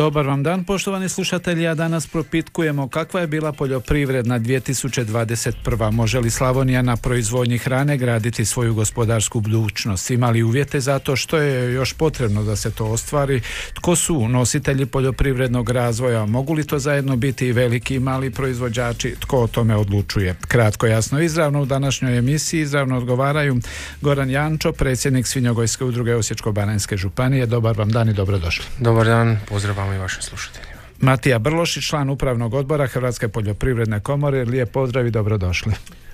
Dobar 0.00 0.26
vam 0.26 0.42
dan, 0.42 0.64
poštovani 0.64 1.08
slušatelji, 1.08 1.66
a 1.68 1.74
danas 1.74 2.06
propitkujemo 2.06 2.88
kakva 2.88 3.20
je 3.20 3.26
bila 3.26 3.52
poljoprivredna 3.52 4.38
2021. 4.38 5.90
Može 5.90 6.20
li 6.20 6.30
Slavonija 6.30 6.82
na 6.82 6.96
proizvodnji 6.96 7.58
hrane 7.58 7.96
graditi 7.96 8.44
svoju 8.44 8.74
gospodarsku 8.74 9.40
budućnost? 9.40 10.10
Ima 10.10 10.30
li 10.30 10.42
uvjete 10.42 10.80
za 10.80 10.98
to 10.98 11.16
što 11.16 11.36
je 11.36 11.72
još 11.72 11.92
potrebno 11.92 12.42
da 12.42 12.56
se 12.56 12.70
to 12.70 12.84
ostvari? 12.84 13.40
Tko 13.74 13.96
su 13.96 14.28
nositelji 14.28 14.86
poljoprivrednog 14.86 15.70
razvoja? 15.70 16.26
Mogu 16.26 16.52
li 16.52 16.66
to 16.66 16.78
zajedno 16.78 17.16
biti 17.16 17.46
i 17.46 17.52
veliki 17.52 17.94
i 17.94 18.00
mali 18.00 18.30
proizvođači? 18.30 19.14
Tko 19.20 19.42
o 19.42 19.46
tome 19.46 19.76
odlučuje? 19.76 20.36
Kratko, 20.48 20.86
jasno, 20.86 21.20
izravno 21.20 21.62
u 21.62 21.66
današnjoj 21.66 22.18
emisiji 22.18 22.60
izravno 22.60 22.96
odgovaraju 22.96 23.60
Goran 24.00 24.30
Jančo, 24.30 24.72
predsjednik 24.72 25.26
Svinjogojske 25.26 25.84
udruge 25.84 26.14
Osječko-Baranjske 26.14 26.96
županije. 26.96 27.46
Dobar 27.46 27.78
vam 27.78 27.90
dan 27.90 28.08
i 28.08 28.12
dobrodošli. 28.12 28.64
Dobar 28.78 29.06
dan, 29.06 29.38
pozdrav 29.48 29.89
vama 29.90 29.96
i 29.96 30.02
vašim 30.02 30.22
slušateljima. 30.22 30.80
Matija 31.00 31.38
Brlošić, 31.38 31.88
član 31.88 32.10
upravnog 32.10 32.54
odbora 32.54 32.86
Hrvatske 32.86 33.28
poljoprivredne 33.28 34.00
komore. 34.00 34.44
Lijep 34.44 34.72
pozdrav 34.72 35.06
i 35.06 35.10
dobrodošli. 35.10 35.72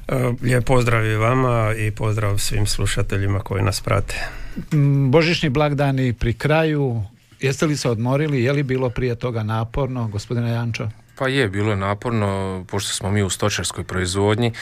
E, 0.08 0.32
Lijep 0.42 0.64
pozdrav 0.64 1.06
i 1.06 1.16
vama 1.16 1.74
i 1.78 1.90
pozdrav 1.90 2.38
svim 2.38 2.66
slušateljima 2.66 3.40
koji 3.40 3.62
nas 3.62 3.80
prate. 3.80 4.14
Mm, 4.72 5.10
Božićni 5.10 5.48
blagdani 5.48 6.12
pri 6.12 6.32
kraju. 6.32 7.02
Jeste 7.40 7.66
li 7.66 7.76
se 7.76 7.90
odmorili? 7.90 8.42
Je 8.42 8.52
li 8.52 8.62
bilo 8.62 8.90
prije 8.90 9.14
toga 9.14 9.42
naporno, 9.42 10.08
gospodine 10.08 10.50
Jančo? 10.50 10.88
Pa 11.18 11.28
je, 11.28 11.48
bilo 11.48 11.70
je 11.70 11.76
naporno, 11.76 12.64
pošto 12.68 12.92
smo 12.92 13.10
mi 13.10 13.22
u 13.22 13.30
stočarskoj 13.30 13.84
proizvodnji, 13.84 14.52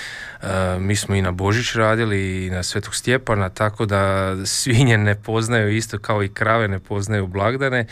e, 0.43 0.47
mi 0.79 0.97
smo 0.97 1.15
i 1.15 1.23
na 1.23 1.31
Božić 1.31 1.75
radili 1.75 2.47
i 2.47 2.51
na 2.51 2.63
Svetog 2.63 2.95
Stjepana, 2.95 3.49
tako 3.49 3.87
da 3.87 4.35
svinje 4.47 4.99
ne 4.99 5.15
poznaju 5.15 5.77
isto 5.77 5.99
kao 5.99 6.23
i 6.23 6.29
krave 6.29 6.69
ne 6.69 6.79
poznaju 6.79 7.27
blagdane. 7.27 7.79
E, 7.79 7.87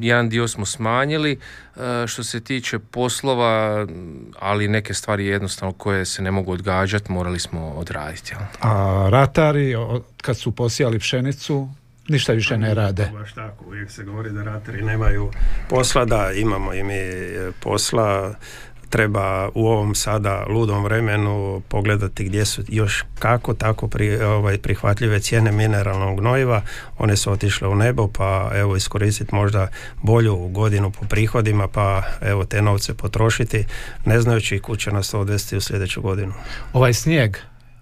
jedan 0.00 0.28
dio 0.28 0.48
smo 0.48 0.66
smanjili 0.66 1.32
e, 1.32 2.06
što 2.06 2.24
se 2.24 2.40
tiče 2.40 2.78
poslova, 2.78 3.86
ali 4.38 4.68
neke 4.68 4.94
stvari 4.94 5.26
jednostavno 5.26 5.72
koje 5.72 6.04
se 6.04 6.22
ne 6.22 6.30
mogu 6.30 6.52
odgađati 6.52 7.12
morali 7.12 7.38
smo 7.38 7.68
odraditi. 7.68 8.34
A 8.60 9.08
ratari, 9.10 9.74
kad 10.22 10.36
su 10.36 10.52
posijali 10.52 10.98
pšenicu, 10.98 11.68
ništa 12.10 12.32
više 12.32 12.58
ne 12.58 12.74
rade. 12.74 13.10
Baš 13.12 13.32
tako, 13.32 13.64
uvijek 13.64 13.90
se 13.90 14.04
govori 14.04 14.30
da 14.30 14.42
ratari 14.42 14.82
nemaju 14.82 15.30
posla, 15.68 16.04
da 16.04 16.32
imamo 16.32 16.74
i 16.74 16.82
mi 16.82 16.94
e, 16.94 17.50
posla, 17.60 18.34
treba 18.90 19.48
u 19.54 19.66
ovom 19.66 19.94
sada 19.94 20.44
ludom 20.48 20.84
vremenu 20.84 21.62
pogledati 21.68 22.24
gdje 22.24 22.44
su 22.44 22.62
još 22.68 23.04
kako 23.18 23.54
tako 23.54 23.88
pri, 23.88 24.22
ovaj, 24.22 24.58
prihvatljive 24.58 25.20
cijene 25.20 25.52
mineralnog 25.52 26.20
gnojiva, 26.20 26.62
one 26.98 27.16
su 27.16 27.32
otišle 27.32 27.68
u 27.68 27.74
nebo 27.74 28.08
pa 28.08 28.50
evo 28.54 28.76
iskoristiti 28.76 29.34
možda 29.34 29.68
bolju 30.02 30.36
godinu 30.36 30.90
po 30.90 31.06
prihodima 31.06 31.68
pa 31.68 32.02
evo 32.20 32.44
te 32.44 32.62
novce 32.62 32.94
potrošiti 32.94 33.64
ne 34.04 34.20
znajući 34.20 34.58
kud 34.58 34.78
će 34.78 34.92
nas 34.92 35.10
to 35.10 35.20
odvesti 35.20 35.56
u 35.56 35.60
sljedeću 35.60 36.02
godinu. 36.02 36.32
Ovaj 36.72 36.94
snijeg, 36.94 37.36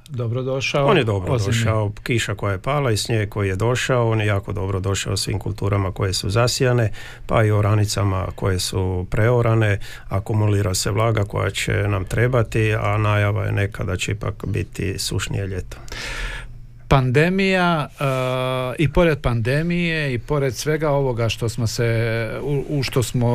dobrodošao. 0.08 0.86
On 0.86 0.96
je 0.96 1.04
dobro 1.04 1.32
ozimni. 1.32 1.58
došao, 1.58 1.92
kiša 2.02 2.34
koja 2.34 2.52
je 2.52 2.58
pala 2.58 2.90
i 2.90 2.96
snijeg 2.96 3.28
koji 3.28 3.48
je 3.48 3.56
došao, 3.56 4.10
on 4.10 4.20
je 4.20 4.26
jako 4.26 4.52
dobro 4.52 4.80
došao 4.80 5.16
svim 5.16 5.38
kulturama 5.38 5.92
koje 5.92 6.12
su 6.12 6.30
zasijane, 6.30 6.92
pa 7.26 7.44
i 7.44 7.50
oranicama 7.50 8.26
koje 8.34 8.58
su 8.58 9.06
preorane, 9.10 9.78
akumulira 10.08 10.74
se 10.74 10.90
vlaga 10.90 11.24
koja 11.24 11.50
će 11.50 11.72
nam 11.72 12.04
trebati, 12.04 12.74
a 12.74 12.98
najava 12.98 13.44
je 13.44 13.52
neka 13.52 13.84
da 13.84 13.96
će 13.96 14.12
ipak 14.12 14.46
biti 14.46 14.98
sušnije 14.98 15.46
ljeto. 15.46 15.76
Pandemija 16.88 17.88
e, 17.88 18.04
i 18.78 18.92
pored 18.92 19.18
pandemije 19.20 20.14
i 20.14 20.18
pored 20.18 20.54
svega 20.54 20.90
ovoga 20.90 21.28
što 21.28 21.48
smo 21.48 21.66
se 21.66 22.30
u, 22.42 22.64
u 22.68 22.82
što 22.82 23.02
smo 23.02 23.30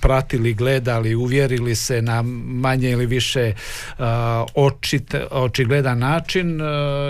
pratili, 0.00 0.54
gledali, 0.54 1.14
uvjerili 1.14 1.74
se 1.74 2.02
na 2.02 2.22
manje 2.46 2.90
ili 2.90 3.06
više 3.06 3.40
e, 3.40 3.54
očit, 4.54 5.14
očigledan 5.30 5.98
način 5.98 6.60
e, 6.60 6.64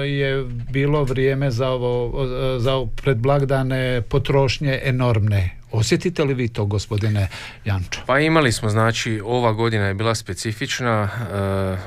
je 0.07 0.45
bilo 0.71 1.05
vrijeme 1.05 1.51
za 1.51 1.69
ovo 1.69 2.27
za 2.59 2.87
pred 3.03 3.17
blagdane 3.17 4.03
potrošnje 4.03 4.81
enormne. 4.85 5.57
Osjetite 5.77 6.25
li 6.25 6.35
vi 6.35 6.49
to 6.49 6.65
gospodine 6.65 7.29
Jančo? 7.65 8.01
Pa 8.07 8.19
imali 8.19 8.53
smo, 8.53 8.69
znači, 8.69 9.21
ova 9.25 9.53
godina 9.53 9.85
je 9.85 9.95
bila 9.95 10.15
specifična, 10.15 11.09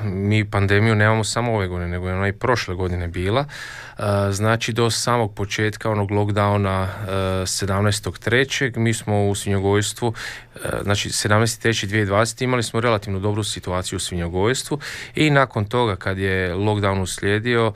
e, 0.02 0.06
mi 0.08 0.50
pandemiju 0.50 0.94
nemamo 0.94 1.24
samo 1.24 1.54
ove 1.54 1.68
godine, 1.68 1.88
nego 1.88 2.08
je 2.08 2.14
ona 2.14 2.28
i 2.28 2.32
prošle 2.32 2.74
godine 2.74 3.08
bila. 3.08 3.44
E, 3.98 4.02
znači, 4.32 4.72
do 4.72 4.90
samog 4.90 5.34
početka 5.34 5.90
onog 5.90 6.10
lockdowna 6.10 6.86
e, 6.86 7.10
17.3. 7.42 8.78
mi 8.78 8.94
smo 8.94 9.28
u 9.28 9.34
svinjogojstvu, 9.34 10.14
e, 10.54 10.58
znači 10.82 11.08
17.3.2020. 11.08 12.44
imali 12.44 12.62
smo 12.62 12.80
relativno 12.80 13.18
dobru 13.18 13.44
situaciju 13.44 13.96
u 13.96 14.00
svinjogojstvu 14.00 14.78
i 15.14 15.30
nakon 15.30 15.64
toga 15.64 15.96
kad 15.96 16.18
je 16.18 16.54
lockdown 16.54 17.02
uslijedio, 17.02 17.72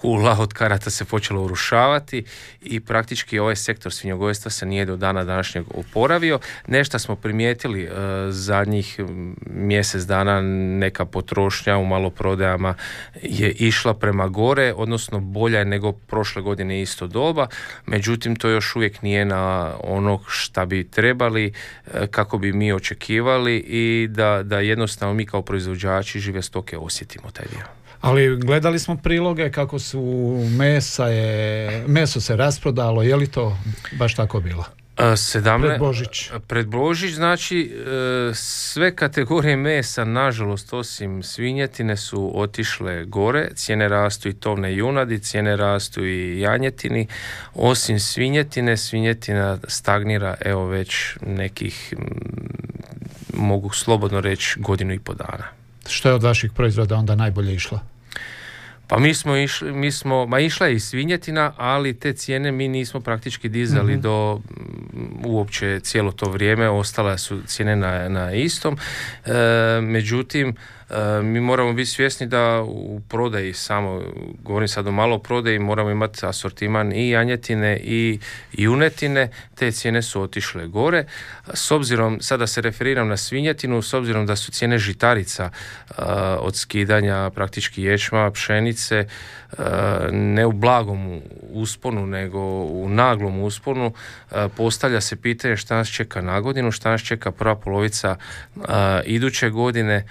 kula 0.00 0.36
od 0.40 0.52
karata 0.52 0.90
se 0.90 1.04
počela 1.04 1.40
urušavati 1.40 2.24
i 2.62 2.80
praktički 2.80 3.38
ovaj 3.38 3.56
sektor 3.56 3.92
svinjogojstva 3.92 4.50
se 4.50 4.66
nije 4.66 4.84
do 4.84 4.96
dana 4.96 5.24
današnjeg 5.24 5.64
oporavio. 5.74 6.38
Nešto 6.66 6.98
smo 6.98 7.16
primijetili 7.16 7.82
e, 7.82 7.90
zadnjih 8.30 9.00
mjesec 9.46 10.02
dana 10.02 10.40
neka 10.78 11.04
potrošnja 11.04 11.76
u 11.76 11.84
maloprodajama 11.86 12.74
je 13.22 13.50
išla 13.50 13.94
prema 13.94 14.28
gore, 14.28 14.74
odnosno 14.76 15.20
bolja 15.20 15.58
je 15.58 15.64
nego 15.64 15.92
prošle 15.92 16.42
godine 16.42 16.82
isto 16.82 17.06
doba, 17.06 17.46
međutim 17.86 18.36
to 18.36 18.48
još 18.48 18.76
uvijek 18.76 19.02
nije 19.02 19.24
na 19.24 19.72
onog 19.82 20.20
šta 20.28 20.64
bi 20.64 20.90
trebali, 20.90 21.52
e, 21.94 22.06
kako 22.06 22.38
bi 22.38 22.52
mi 22.52 22.72
očekivali 22.72 23.56
i 23.56 24.08
da, 24.10 24.42
da 24.42 24.60
jednostavno 24.60 25.14
mi 25.14 25.26
kao 25.26 25.42
proizvođači 25.42 26.20
žive 26.20 26.42
stoke 26.42 26.78
osjetimo 26.78 27.30
taj 27.30 27.46
dio. 27.50 27.87
Ali 28.00 28.36
gledali 28.36 28.78
smo 28.78 28.96
priloge 28.96 29.50
kako 29.50 29.78
su 29.78 30.00
mesa 30.50 31.06
je, 31.06 31.84
meso 31.86 32.20
se 32.20 32.36
rasprodalo, 32.36 33.02
je 33.02 33.16
li 33.16 33.26
to 33.26 33.58
baš 33.92 34.14
tako 34.14 34.40
bilo? 34.40 34.64
A, 34.98 35.16
Sedamne, 35.16 35.68
Pred 35.68 35.78
Božić. 35.78 36.30
Pred 36.46 36.66
Božić, 36.66 37.14
znači 37.14 37.60
e, 37.60 38.34
sve 38.34 38.96
kategorije 38.96 39.56
mesa, 39.56 40.04
nažalost, 40.04 40.72
osim 40.72 41.22
svinjetine 41.22 41.96
su 41.96 42.32
otišle 42.34 43.04
gore, 43.04 43.48
cijene 43.54 43.88
rastu 43.88 44.28
i 44.28 44.34
tovne 44.34 44.76
junadi, 44.76 45.18
cijene 45.18 45.56
rastu 45.56 46.04
i 46.04 46.40
janjetini, 46.40 47.06
osim 47.54 48.00
svinjetine, 48.00 48.76
svinjetina 48.76 49.58
stagnira 49.68 50.34
evo 50.40 50.66
već 50.66 51.16
nekih, 51.26 51.94
mogu 53.34 53.70
slobodno 53.70 54.20
reći, 54.20 54.60
godinu 54.60 54.94
i 54.94 54.98
po 54.98 55.14
dana. 55.14 55.57
Što 55.88 56.08
je 56.08 56.14
od 56.14 56.22
vaših 56.22 56.52
proizvoda 56.52 56.96
onda 56.96 57.14
najbolje 57.14 57.54
išlo? 57.54 57.80
Pa 58.88 58.98
mi 58.98 59.14
smo 59.14 59.36
išli, 59.36 59.72
mi 59.72 59.92
smo, 59.92 60.26
ma 60.26 60.40
išla 60.40 60.66
je 60.66 60.74
i 60.74 60.80
svinjetina, 60.80 61.52
ali 61.56 61.98
te 61.98 62.12
cijene 62.12 62.52
mi 62.52 62.68
nismo 62.68 63.00
praktički 63.00 63.48
dizali 63.48 63.96
do 63.96 64.40
mm, 64.50 65.26
uopće 65.26 65.80
cijelo 65.80 66.12
to 66.12 66.30
vrijeme, 66.30 66.68
ostale 66.68 67.18
su 67.18 67.40
cijene 67.46 67.76
na, 67.76 68.08
na 68.08 68.32
istom. 68.32 68.78
E, 69.26 69.32
međutim, 69.82 70.48
e, 70.48 70.54
mi 71.22 71.40
moramo 71.40 71.72
biti 71.72 71.90
svjesni 71.90 72.26
da 72.26 72.62
u 72.62 73.00
prodaji 73.08 73.52
samo, 73.52 74.02
govorim 74.42 74.68
sad 74.68 74.86
o 74.86 74.92
malo 74.92 75.18
prodaji, 75.18 75.58
moramo 75.58 75.90
imati 75.90 76.26
asortiman 76.26 76.92
i 76.92 77.10
janjetine 77.10 77.80
i 77.82 78.18
junetine, 78.52 79.30
te 79.54 79.72
cijene 79.72 80.02
su 80.02 80.22
otišle 80.22 80.66
gore. 80.66 81.04
S 81.54 81.70
obzirom, 81.70 82.18
sada 82.20 82.46
se 82.46 82.60
referiram 82.60 83.08
na 83.08 83.16
svinjetinu, 83.16 83.82
s 83.82 83.94
obzirom 83.94 84.26
da 84.26 84.36
su 84.36 84.52
cijene 84.52 84.78
žitarica 84.78 85.50
e, 85.50 85.92
od 86.38 86.56
skidanja 86.56 87.30
praktički 87.30 87.82
ječma, 87.82 88.30
pšenice, 88.30 88.96
e, 88.96 89.06
ne 90.12 90.46
u 90.46 90.52
blagom 90.52 91.20
usponu, 91.50 92.06
nego 92.06 92.40
u 92.64 92.88
naglom 92.88 93.42
usponu, 93.42 93.92
e, 94.30 94.48
postavlja 94.56 95.00
se 95.00 95.16
pitanje 95.16 95.56
šta 95.56 95.76
nas 95.76 95.88
čeka 95.88 96.20
na 96.20 96.40
godinu, 96.40 96.72
šta 96.72 96.90
nas 96.90 97.02
čeka 97.02 97.30
prva 97.30 97.56
polovica 97.56 98.16
e, 98.56 98.60
iduće 99.04 99.50
godine, 99.50 99.94
e, 99.94 100.04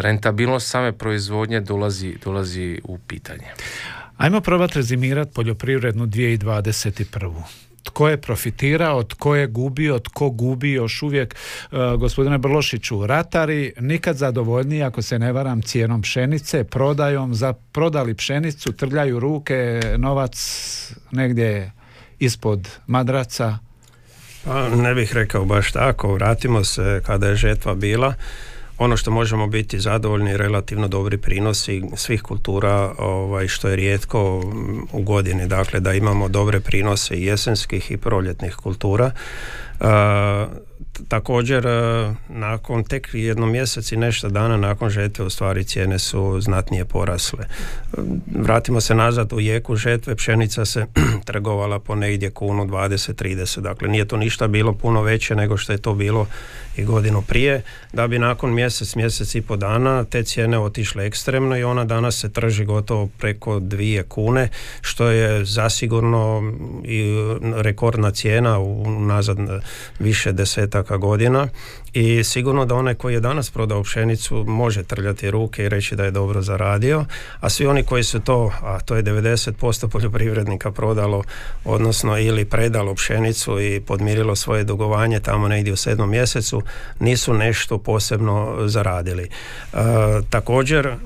rentabilnost 0.00 0.70
same 0.70 0.92
proizvodnje 0.92 1.60
dolazi, 1.60 2.16
dolazi 2.24 2.80
u 2.84 2.98
pitanje. 2.98 3.46
Ajmo 4.16 4.40
probati 4.40 4.74
rezimirati 4.74 5.32
poljoprivrednu 5.34 6.06
2021. 6.06 7.42
tko 7.84 8.08
je 8.08 8.20
profitirao, 8.20 9.02
tko 9.02 9.36
je 9.36 9.46
gubio, 9.46 9.98
tko 9.98 10.30
gubi 10.30 10.72
još 10.72 11.02
uvijek. 11.02 11.34
E, 11.34 11.76
gospodine 11.98 12.38
Brlošiću, 12.38 13.06
ratari 13.06 13.72
nikad 13.80 14.16
zadovoljniji, 14.16 14.82
ako 14.82 15.02
se 15.02 15.18
ne 15.18 15.32
varam, 15.32 15.62
cijenom 15.62 16.02
pšenice, 16.02 16.64
prodajom, 16.64 17.34
za 17.34 17.52
prodali 17.52 18.14
pšenicu, 18.14 18.72
trljaju 18.72 19.20
ruke, 19.20 19.80
novac 19.96 20.36
negdje 21.10 21.72
ispod 22.18 22.68
madraca. 22.86 23.58
Pa 24.44 24.68
ne 24.68 24.94
bih 24.94 25.14
rekao 25.14 25.44
baš 25.44 25.72
tako, 25.72 26.14
vratimo 26.14 26.64
se 26.64 27.02
kada 27.06 27.28
je 27.28 27.36
žetva 27.36 27.74
bila 27.74 28.14
ono 28.78 28.96
što 28.96 29.10
možemo 29.10 29.46
biti 29.46 29.80
zadovoljni 29.80 30.36
relativno 30.36 30.88
dobri 30.88 31.18
prinosi 31.18 31.82
svih 31.96 32.22
kultura 32.22 32.94
ovaj, 32.98 33.48
što 33.48 33.68
je 33.68 33.76
rijetko 33.76 34.52
u 34.92 35.02
godini. 35.02 35.46
Dakle 35.46 35.80
da 35.80 35.92
imamo 35.92 36.28
dobre 36.28 36.60
prinose 36.60 37.20
jesenskih 37.20 37.90
i 37.90 37.96
proljetnih 37.96 38.54
kultura 38.54 39.10
također 41.08 41.66
nakon 42.28 42.84
tek 42.84 43.08
jedno 43.12 43.46
mjesec 43.46 43.92
i 43.92 43.96
nešto 43.96 44.28
dana 44.28 44.56
nakon 44.56 44.90
žetve 44.90 45.24
u 45.24 45.30
stvari 45.30 45.64
cijene 45.64 45.98
su 45.98 46.40
znatnije 46.40 46.84
porasle. 46.84 47.46
Vratimo 48.34 48.80
se 48.80 48.94
nazad 48.94 49.32
u 49.32 49.40
jeku 49.40 49.76
žetve, 49.76 50.16
pšenica 50.16 50.64
se 50.64 50.86
trgovala 51.24 51.78
po 51.78 51.94
negdje 51.94 52.30
kunu 52.30 52.64
20-30, 52.64 53.60
dakle 53.60 53.88
nije 53.88 54.08
to 54.08 54.16
ništa 54.16 54.46
bilo 54.48 54.72
puno 54.72 55.02
veće 55.02 55.34
nego 55.34 55.56
što 55.56 55.72
je 55.72 55.78
to 55.78 55.94
bilo 55.94 56.26
i 56.76 56.84
godinu 56.84 57.22
prije, 57.22 57.62
da 57.92 58.06
bi 58.06 58.18
nakon 58.18 58.54
mjesec, 58.54 58.94
mjesec 58.94 59.34
i 59.34 59.42
po 59.42 59.56
dana 59.56 60.04
te 60.04 60.22
cijene 60.22 60.58
otišle 60.58 61.06
ekstremno 61.06 61.56
i 61.56 61.64
ona 61.64 61.84
danas 61.84 62.20
se 62.20 62.32
trži 62.32 62.64
gotovo 62.64 63.08
preko 63.18 63.60
dvije 63.60 64.02
kune, 64.02 64.48
što 64.80 65.08
je 65.08 65.44
zasigurno 65.44 66.52
i 66.84 67.04
rekordna 67.56 68.10
cijena 68.10 68.58
u 68.58 69.00
nazad 69.00 69.38
više 69.98 70.32
desetaka 70.84 70.98
godina 70.98 71.48
i 71.94 72.24
sigurno 72.24 72.64
da 72.64 72.74
onaj 72.74 72.94
koji 72.94 73.14
je 73.14 73.20
danas 73.20 73.50
prodao 73.50 73.82
pšenicu 73.82 74.44
može 74.46 74.82
trljati 74.82 75.30
ruke 75.30 75.64
i 75.64 75.68
reći 75.68 75.96
da 75.96 76.04
je 76.04 76.10
dobro 76.10 76.42
zaradio, 76.42 77.04
a 77.40 77.50
svi 77.50 77.66
oni 77.66 77.82
koji 77.82 78.04
su 78.04 78.20
to, 78.20 78.52
a 78.62 78.80
to 78.80 78.96
je 78.96 79.02
90% 79.02 79.88
poljoprivrednika 79.88 80.70
prodalo, 80.72 81.24
odnosno 81.64 82.18
ili 82.18 82.44
predalo 82.44 82.94
pšenicu 82.94 83.60
i 83.60 83.80
podmirilo 83.80 84.36
svoje 84.36 84.64
dugovanje 84.64 85.20
tamo 85.20 85.48
negdje 85.48 85.72
u 85.72 85.76
sedmom 85.76 86.10
mjesecu, 86.10 86.62
nisu 87.00 87.34
nešto 87.34 87.78
posebno 87.78 88.68
zaradili. 88.68 89.22
E, 89.22 89.76
također, 90.30 90.86
e, 90.86 90.96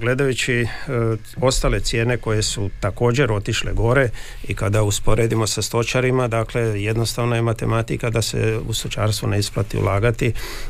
gledajući 0.00 0.54
e, 0.54 0.66
ostale 1.40 1.80
cijene 1.80 2.16
koje 2.16 2.42
su 2.42 2.70
također 2.80 3.32
otišle 3.32 3.72
gore 3.72 4.08
i 4.48 4.54
kada 4.54 4.82
usporedimo 4.82 5.46
sa 5.46 5.62
stočarima, 5.62 6.28
dakle 6.28 6.62
jednostavno 6.82 7.36
je 7.36 7.42
matematika 7.42 8.10
da 8.10 8.22
se 8.22 8.60
u 8.68 8.74
stočarstvo 8.74 9.28
ne 9.28 9.38
isplati 9.38 9.78
ulagati, 9.78 10.11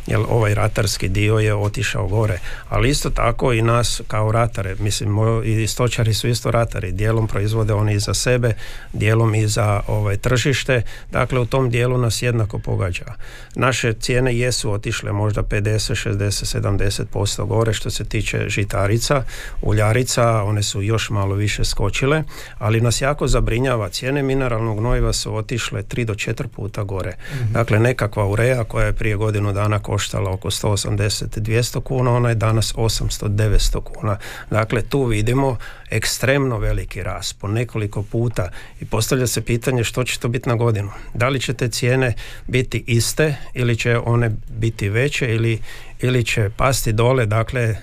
jer 0.07 0.21
ovaj 0.29 0.55
ratarski 0.55 1.09
dio 1.09 1.39
je 1.39 1.55
otišao 1.55 2.07
gore. 2.07 2.39
Ali 2.69 2.89
isto 2.89 3.11
tako 3.11 3.53
i 3.53 3.63
nas 3.63 4.01
kao 4.09 4.33
ratare, 4.33 4.77
mislim 4.79 5.19
i 5.45 5.67
stočari 5.67 6.15
su 6.15 6.29
isto 6.29 6.51
ratari, 6.51 6.93
dijelom 6.93 7.29
proizvode 7.29 7.75
oni 7.75 7.95
i 7.95 7.99
za 7.99 8.15
sebe, 8.15 8.55
dijelom 8.93 9.35
i 9.35 9.47
za 9.47 9.81
ovaj 9.87 10.17
tržište, 10.17 10.83
dakle 11.11 11.41
u 11.41 11.47
tom 11.47 11.71
dijelu 11.71 11.99
nas 11.99 12.23
jednako 12.23 12.59
pogađa. 12.59 13.15
Naše 13.55 13.93
cijene 13.93 14.37
jesu 14.37 14.73
otišle 14.73 15.13
možda 15.13 15.43
50, 15.43 16.09
60, 16.09 16.61
70% 17.07 17.47
gore 17.47 17.73
što 17.73 17.91
se 17.91 18.05
tiče 18.05 18.49
žitarica, 18.49 19.25
uljarica, 19.63 20.43
one 20.43 20.63
su 20.63 20.83
još 20.83 21.11
malo 21.11 21.35
više 21.35 21.65
skočile, 21.65 22.23
ali 22.59 22.81
nas 22.81 23.01
jako 23.01 23.27
zabrinjava, 23.27 23.89
cijene 23.89 24.23
mineralnog 24.23 24.79
gnojiva 24.79 25.13
su 25.13 25.37
otišle 25.37 25.83
3 25.83 26.05
do 26.05 26.15
4 26.15 26.47
puta 26.47 26.83
gore. 26.83 27.17
Mhm. 27.35 27.53
Dakle, 27.53 27.79
nekakva 27.81 28.27
ureja 28.27 28.65
koja 28.65 28.87
je 28.87 28.93
prije 28.93 29.17
godinu 29.33 29.53
dana 29.53 29.79
koštala 29.79 30.31
oko 30.31 30.51
180-200 30.51 31.81
kuna, 31.81 32.11
ona 32.11 32.29
je 32.29 32.35
danas 32.35 32.75
800-900 32.75 33.81
kuna. 33.83 34.19
Dakle, 34.51 34.83
tu 34.83 35.05
vidimo 35.05 35.57
ekstremno 35.91 36.59
veliki 36.59 37.03
rast 37.03 37.41
po 37.41 37.49
nekoliko 37.49 38.03
puta 38.03 38.51
i 38.81 38.85
postavlja 38.85 39.27
se 39.27 39.41
pitanje 39.41 39.85
što 39.85 40.05
će 40.05 40.19
to 40.19 40.29
biti 40.29 40.49
na 40.49 40.55
godinu. 40.55 40.91
Da 41.15 41.29
li 41.29 41.41
će 41.41 41.55
te 41.55 41.69
cijene 41.69 42.15
biti 42.47 42.85
iste 42.87 43.37
ili 43.55 43.77
će 43.77 43.99
one 43.99 44.31
biti 44.49 44.89
veće 44.89 45.35
ili, 45.35 45.61
ili 46.01 46.25
će 46.25 46.51
pasti 46.57 46.93
dole, 46.93 47.27
dakle 47.27 47.71
uh, 47.71 47.77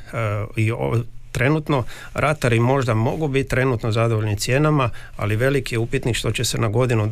i 0.56 0.72
trenutno 1.32 1.84
ratari 2.14 2.60
možda 2.60 2.94
mogu 2.94 3.28
biti 3.28 3.50
trenutno 3.50 3.92
zadovoljni 3.92 4.36
cijenama, 4.36 4.90
ali 5.18 5.36
veliki 5.36 5.76
je 5.76 5.80
upitnik 5.80 6.16
što 6.16 6.32
će 6.32 6.46
se 6.46 6.58
na 6.58 6.68
godinu 6.68 7.12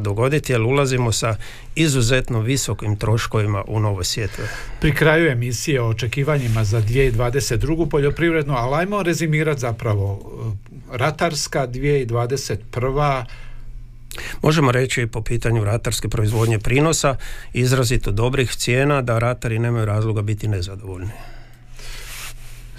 dogoditi, 0.00 0.52
jer 0.52 0.62
ulazimo 0.62 1.12
sa 1.12 1.36
izuzetno 1.74 2.40
visokim 2.40 2.96
troškovima 2.96 3.64
u 3.66 3.80
novo 3.80 4.04
sjetve. 4.04 4.44
Pri 4.80 4.94
kraju 4.94 5.30
emisije 5.30 5.80
o 5.80 5.88
očekivanjima 5.88 6.64
za 6.64 6.82
2022. 6.82 7.88
poljoprivredno, 7.88 8.54
ali 8.54 8.74
ajmo 8.74 9.02
rezimirati 9.02 9.60
zapravo 9.60 10.20
e, 10.92 10.96
ratarska 10.96 11.66
2021. 11.66 13.24
Možemo 14.42 14.72
reći 14.72 15.06
po 15.06 15.22
pitanju 15.22 15.64
ratarske 15.64 16.08
proizvodnje 16.08 16.58
prinosa 16.58 17.16
izrazito 17.52 18.10
dobrih 18.10 18.50
cijena 18.50 19.02
da 19.02 19.18
ratari 19.18 19.58
nemaju 19.58 19.84
razloga 19.84 20.22
biti 20.22 20.48
nezadovoljni. 20.48 21.10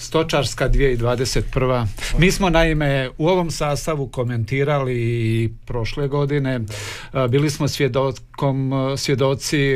Stočarska 0.08 0.70
2021. 0.70 1.86
Mi 2.18 2.32
smo 2.32 2.50
naime 2.50 3.10
u 3.18 3.28
ovom 3.28 3.52
sastavu 3.52 4.08
komentirali 4.08 4.96
i 4.96 5.50
prošle 5.66 6.08
godine. 6.08 6.60
Bili 7.30 7.50
smo 7.50 7.68
svjedokom, 7.68 8.72
svjedoci 8.98 9.76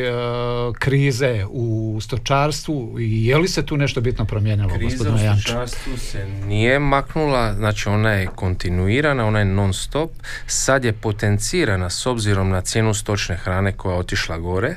krize 0.79 1.45
u 1.49 1.99
stočarstvu 2.01 2.99
i 2.99 3.25
je 3.25 3.37
li 3.37 3.47
se 3.47 3.65
tu 3.65 3.77
nešto 3.77 4.01
bitno 4.01 4.25
promijenilo? 4.25 4.69
Kriza 4.69 5.13
u 5.13 5.17
stočarstvu 5.41 5.97
se 5.97 6.25
nije 6.47 6.79
maknula, 6.79 7.53
znači 7.53 7.89
ona 7.89 8.11
je 8.11 8.27
kontinuirana, 8.35 9.25
ona 9.25 9.39
je 9.39 9.45
non 9.45 9.73
stop. 9.73 10.11
Sad 10.47 10.85
je 10.85 10.93
potencirana 10.93 11.89
s 11.89 12.05
obzirom 12.05 12.49
na 12.49 12.61
cijenu 12.61 12.93
stočne 12.93 13.35
hrane 13.35 13.71
koja 13.71 13.93
je 13.93 13.99
otišla 13.99 14.37
gore. 14.37 14.75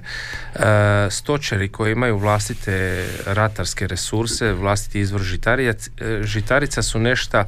Stočari 1.11 1.69
koji 1.69 1.93
imaju 1.93 2.19
vlastite 2.19 3.07
ratarske 3.27 3.87
resurse, 3.87 4.53
vlastiti 4.53 5.01
izvor 5.01 5.23
E, 5.47 5.75
žitarica 6.23 6.83
su 6.83 6.99
nešto 6.99 7.39
e, 7.39 7.45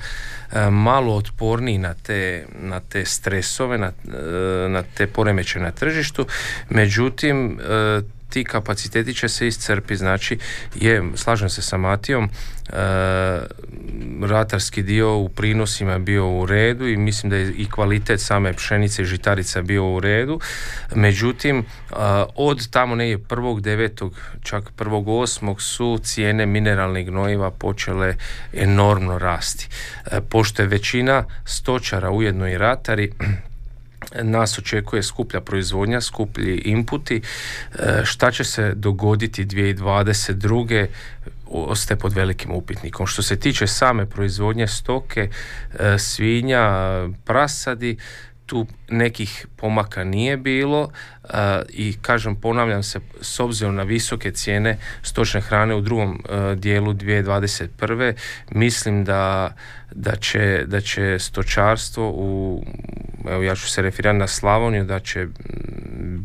malo 0.70 1.14
otporniji 1.14 1.78
na 1.78 1.94
te, 1.94 2.46
na 2.60 2.81
te 2.81 3.04
stresove, 3.04 3.78
na, 3.78 3.87
e, 3.87 4.69
na 4.69 4.82
te 4.82 5.06
poremeće 5.06 5.60
na 5.60 5.70
tržištu, 5.70 6.26
međutim 6.70 7.58
ti 8.28 8.44
kapaciteti 8.44 9.14
će 9.14 9.28
se 9.28 9.46
iscrpi, 9.46 9.96
znači 9.96 10.38
je, 10.75 11.02
slažem 11.14 11.49
se 11.49 11.62
sa 11.62 11.76
Matijom, 11.76 12.25
e, 12.25 12.31
ratarski 14.22 14.82
dio 14.82 15.17
u 15.17 15.29
prinosima 15.29 15.93
je 15.93 15.98
bio 15.98 16.31
u 16.31 16.46
redu 16.46 16.89
i 16.89 16.96
mislim 16.96 17.31
da 17.31 17.36
je 17.36 17.53
i 17.53 17.70
kvalitet 17.70 18.20
same 18.20 18.53
pšenice 18.53 19.03
i 19.03 19.05
žitarica 19.05 19.62
bio 19.62 19.93
u 19.93 20.01
redu, 20.01 20.41
međutim 20.94 21.65
od 22.34 22.70
tamo 22.70 22.94
negdje 22.94 23.19
prvog 23.19 23.60
devetog, 23.60 24.20
čak 24.43 24.70
prvog 24.77 25.08
osmog 25.08 25.62
su 25.62 25.98
cijene 26.03 26.46
mineralnih 26.46 27.06
gnojiva 27.06 27.51
počele 27.51 28.15
enormno 28.53 29.19
rasti. 29.19 29.69
E, 30.06 30.20
pošto 30.20 30.62
je 30.62 30.69
većina 30.69 31.24
stočara, 31.44 32.10
ujedno 32.10 32.48
i 32.48 32.58
ratari, 32.58 33.12
nas 34.22 34.58
očekuje 34.58 35.03
skuplja 35.03 35.41
proizvodnja, 35.41 36.01
skuplji 36.01 36.63
inputi. 36.65 37.22
E, 37.79 38.05
šta 38.05 38.31
će 38.31 38.44
se 38.44 38.72
dogoditi 38.75 39.46
2022. 39.46 40.86
ostaje 41.46 41.98
pod 41.98 42.13
velikim 42.13 42.53
upitnikom. 42.53 43.06
Što 43.06 43.22
se 43.22 43.36
tiče 43.36 43.67
same 43.67 44.06
proizvodnje 44.06 44.67
stoke, 44.67 45.31
e, 45.79 45.98
svinja, 45.98 46.70
prasadi, 47.25 47.96
tu 48.46 48.67
nekih 48.89 49.46
pomaka 49.56 50.05
nije 50.05 50.36
bilo 50.36 50.91
i 51.69 51.96
kažem 52.03 52.36
ponavljam 52.36 52.82
se 52.82 53.01
s 53.20 53.41
obzirom 53.41 53.75
na 53.75 53.82
visoke 53.82 54.31
cijene 54.31 54.79
stočne 55.03 55.41
hrane 55.41 55.75
u 55.75 55.81
drugom 55.81 56.22
dijelu 56.56 56.94
2021. 56.94 58.15
mislim 58.51 59.05
da, 59.05 59.55
da, 59.93 60.17
će, 60.17 60.65
da 60.67 60.81
će 60.81 61.17
stočarstvo 61.19 62.10
u 62.10 62.65
evo 63.31 63.43
ja 63.43 63.55
ću 63.55 63.71
se 63.71 63.83
referirati 63.83 64.19
na 64.19 64.27
Slavoniju 64.27 64.85
da 64.85 65.01
će 65.01 65.27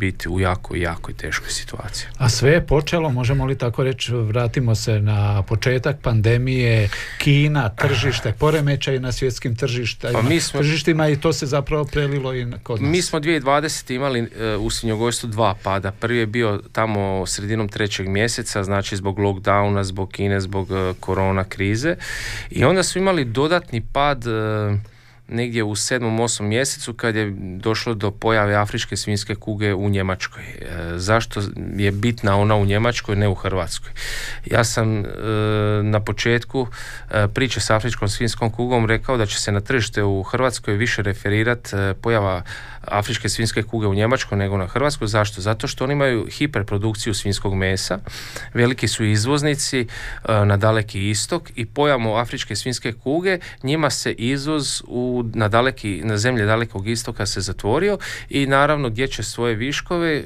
biti 0.01 0.29
u 0.29 0.39
jako, 0.39 0.75
jako 0.75 1.11
teškoj 1.13 1.49
situaciji. 1.49 2.07
A 2.17 2.29
sve 2.29 2.51
je 2.51 2.67
počelo, 2.67 3.09
možemo 3.09 3.45
li 3.45 3.57
tako 3.57 3.83
reći, 3.83 4.13
vratimo 4.13 4.75
se 4.75 4.99
na 4.99 5.43
početak 5.43 5.95
pandemije, 6.01 6.89
Kina, 7.17 7.69
tržište, 7.69 8.33
poremećaj 8.39 8.99
na 8.99 9.11
svjetskim 9.11 9.55
tržištima, 9.55 10.13
pa 10.13 10.21
mi 10.21 10.39
smo, 10.39 10.59
tržištima 10.59 11.09
i 11.09 11.15
to 11.15 11.33
se 11.33 11.45
zapravo 11.45 11.85
prelilo 11.85 12.35
i 12.35 12.47
kod 12.63 12.81
nas. 12.81 12.91
Mi 12.91 13.01
smo 13.01 13.19
2020. 13.19 13.95
imali 13.95 14.21
uh, 14.21 14.27
u 14.59 14.69
svinjogojstvu 14.69 15.29
dva 15.29 15.55
pada. 15.63 15.91
Prvi 15.91 16.17
je 16.17 16.25
bio 16.25 16.61
tamo 16.71 17.25
sredinom 17.25 17.67
trećeg 17.67 18.07
mjeseca, 18.07 18.63
znači 18.63 18.95
zbog 18.95 19.19
lockdowna, 19.19 19.83
zbog 19.83 20.11
Kine, 20.11 20.41
zbog 20.41 20.71
uh, 20.71 20.95
korona 20.99 21.43
krize 21.43 21.95
i 22.49 22.63
onda 22.63 22.83
su 22.83 22.99
imali 22.99 23.25
dodatni 23.25 23.81
pad 23.93 24.25
uh, 24.27 24.79
negdje 25.31 25.63
u 25.63 25.75
7. 25.75 25.99
8. 25.99 26.41
mjesecu 26.41 26.93
kad 26.93 27.15
je 27.15 27.33
došlo 27.57 27.93
do 27.93 28.11
pojave 28.11 28.55
afričke 28.55 28.97
svinske 28.97 29.35
kuge 29.35 29.73
u 29.73 29.89
Njemačkoj. 29.89 30.43
E, 30.43 30.67
zašto 30.95 31.41
je 31.75 31.91
bitna 31.91 32.37
ona 32.37 32.55
u 32.55 32.65
Njemačkoj, 32.65 33.15
ne 33.15 33.27
u 33.27 33.35
Hrvatskoj? 33.35 33.91
Ja 34.45 34.63
sam 34.63 34.99
e, 34.99 35.05
na 35.83 35.99
početku 35.99 36.67
e, 37.11 37.27
priče 37.27 37.59
s 37.59 37.69
afričkom 37.69 38.09
svinskom 38.09 38.51
kugom 38.51 38.85
rekao 38.85 39.17
da 39.17 39.25
će 39.25 39.39
se 39.39 39.51
na 39.51 39.61
tržište 39.61 40.03
u 40.03 40.23
Hrvatskoj 40.23 40.73
više 40.73 41.01
referirati 41.01 41.69
pojava 42.01 42.43
afričke 42.87 43.29
svinske 43.29 43.63
kuge 43.63 43.87
u 43.87 43.93
Njemačkoj 43.93 44.37
nego 44.37 44.57
na 44.57 44.67
Hrvatskoj. 44.67 45.07
Zašto? 45.07 45.41
Zato 45.41 45.67
što 45.67 45.83
oni 45.83 45.93
imaju 45.93 46.27
hiperprodukciju 46.31 47.13
svinskog 47.13 47.55
mesa, 47.55 47.99
veliki 48.53 48.87
su 48.87 49.05
izvoznici 49.05 49.87
na 50.27 50.57
daleki 50.57 51.09
istok 51.09 51.51
i 51.55 51.65
pojamo 51.65 52.15
afričke 52.15 52.55
svinske 52.55 52.93
kuge 52.93 53.39
njima 53.63 53.89
se 53.89 54.11
izvoz 54.11 54.83
u, 54.87 55.23
na, 55.33 55.47
daleki, 55.47 56.01
na 56.03 56.17
zemlje 56.17 56.45
dalekog 56.45 56.87
istoka 56.87 57.25
se 57.25 57.41
zatvorio 57.41 57.97
i 58.29 58.45
naravno 58.45 58.89
gdje 58.89 59.07
će 59.07 59.23
svoje 59.23 59.55
viškove 59.55 60.23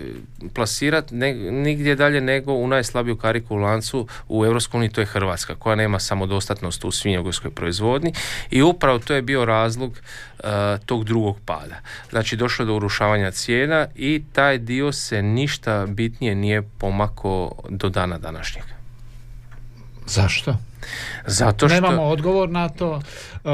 plasirati 0.54 1.16
nigdje 1.16 1.96
dalje 1.96 2.22
nego 2.22 2.54
u 2.54 2.68
najslabiju 2.68 3.18
kariku 3.18 3.56
u 3.56 3.58
lancu 3.58 4.08
u 4.28 4.46
EU, 4.46 4.60
to 4.92 5.02
je 5.02 5.06
Hrvatska 5.06 5.56
koja 5.56 5.76
nema 5.76 6.00
samodostatnost 6.00 6.86
u 6.86 6.92
svinjogojskoj 6.92 7.52
proizvodnji 7.52 8.14
i 8.52 8.62
upravo 8.62 9.00
to 9.00 9.14
je 9.14 9.22
bio 9.22 9.46
razlog 9.46 9.92
uh, 9.92 10.50
tog 10.86 11.04
drugog 11.04 11.38
pada. 11.46 11.82
Znači 12.10 12.36
došlo 12.46 12.66
do 12.66 12.76
urušavanja 12.76 13.32
cijena 13.32 13.88
i 13.96 14.24
taj 14.34 14.58
dio 14.58 14.92
se 14.92 15.22
ništa 15.22 15.86
bitnije 15.86 16.36
nije 16.36 16.62
pomako 16.62 17.52
do 17.70 17.90
dana 17.90 18.18
današnjeg. 18.18 18.66
Zašto? 20.06 20.58
Zato 21.26 21.70
što... 21.70 21.76
Nemamo 21.76 22.04
odgovor 22.04 22.50
na 22.50 22.70
to. 22.70 22.92
Uh, 22.92 23.52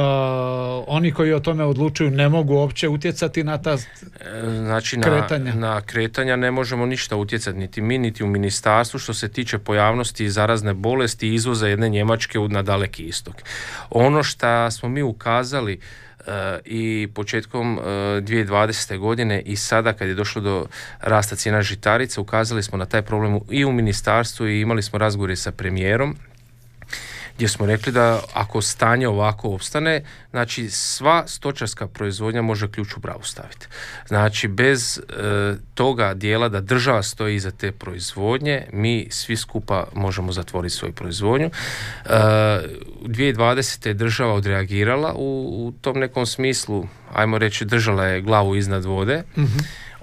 oni 0.88 1.12
koji 1.12 1.34
o 1.34 1.40
tome 1.40 1.64
odlučuju 1.64 2.12
ne 2.12 2.30
mogu 2.30 2.54
uopće 2.54 2.90
utjecati 2.90 3.44
na 3.44 3.58
ta 3.58 3.72
e, 3.72 3.78
znači, 4.56 4.98
na, 4.98 5.04
kretanja. 5.04 5.54
Na 5.54 5.82
kretanja 5.82 6.36
ne 6.36 6.52
možemo 6.52 6.86
ništa 6.86 7.16
utjecati, 7.16 7.58
niti 7.58 7.82
mi, 7.82 7.98
niti 7.98 8.24
u 8.24 8.28
ministarstvu 8.28 9.00
što 9.00 9.14
se 9.14 9.30
tiče 9.30 9.60
pojavnosti 9.60 10.30
zarazne 10.30 10.74
bolesti 10.74 11.28
i 11.28 11.34
izvoza 11.34 11.68
jedne 11.68 11.90
Njemačke 11.90 12.40
na 12.40 12.62
daleki 12.62 13.04
istok. 13.04 13.36
Ono 13.90 14.24
što 14.24 14.72
smo 14.72 14.90
mi 14.90 15.04
ukazali 15.04 15.78
uh, 15.78 16.11
i 16.66 17.08
početkom 17.14 17.78
uh, 17.78 17.84
2020. 17.84 18.98
godine 18.98 19.42
i 19.42 19.56
sada 19.56 19.94
kad 19.94 20.08
je 20.08 20.14
došlo 20.14 20.42
do 20.42 20.66
rasta 21.00 21.36
cijena 21.36 21.62
žitarica 21.62 22.22
ukazali 22.22 22.64
smo 22.64 22.78
na 22.78 22.86
taj 22.86 23.02
problem 23.02 23.40
i 23.50 23.66
u 23.66 23.72
ministarstvu 23.72 24.48
i 24.48 24.62
imali 24.62 24.82
smo 24.82 25.00
razgovore 25.00 25.36
sa 25.36 25.52
premijerom 25.52 26.16
gdje 27.42 27.50
smo 27.50 27.66
rekli 27.66 27.92
da 27.92 28.22
ako 28.34 28.62
stanje 28.62 29.08
ovako 29.08 29.50
opstane, 29.50 30.04
znači 30.30 30.70
sva 30.70 31.24
stočarska 31.28 31.88
proizvodnja 31.88 32.42
može 32.42 32.72
ključ 32.72 32.98
u 32.98 33.00
bravu 33.00 33.24
staviti. 33.24 33.68
Znači 34.08 34.48
bez 34.48 35.00
e, 35.00 35.04
toga 35.74 36.14
dijela 36.14 36.50
da 36.50 36.62
država 36.62 37.04
stoji 37.04 37.36
iza 37.36 37.52
te 37.52 37.72
proizvodnje, 37.72 38.68
mi 38.74 39.08
svi 39.10 39.38
skupa 39.38 39.88
možemo 39.94 40.32
zatvoriti 40.32 40.76
svoju 40.76 40.94
proizvodnju. 40.94 41.46
E, 41.46 42.10
2020. 43.06 43.88
je 43.88 43.94
država 43.94 44.34
odreagirala 44.34 45.14
u, 45.14 45.50
u 45.68 45.74
tom 45.82 46.00
nekom 46.00 46.26
smislu, 46.26 46.88
ajmo 47.14 47.38
reći 47.38 47.66
držala 47.66 48.06
je 48.06 48.22
glavu 48.22 48.56
iznad 48.56 48.86
vode. 48.86 49.24
mm 49.38 49.44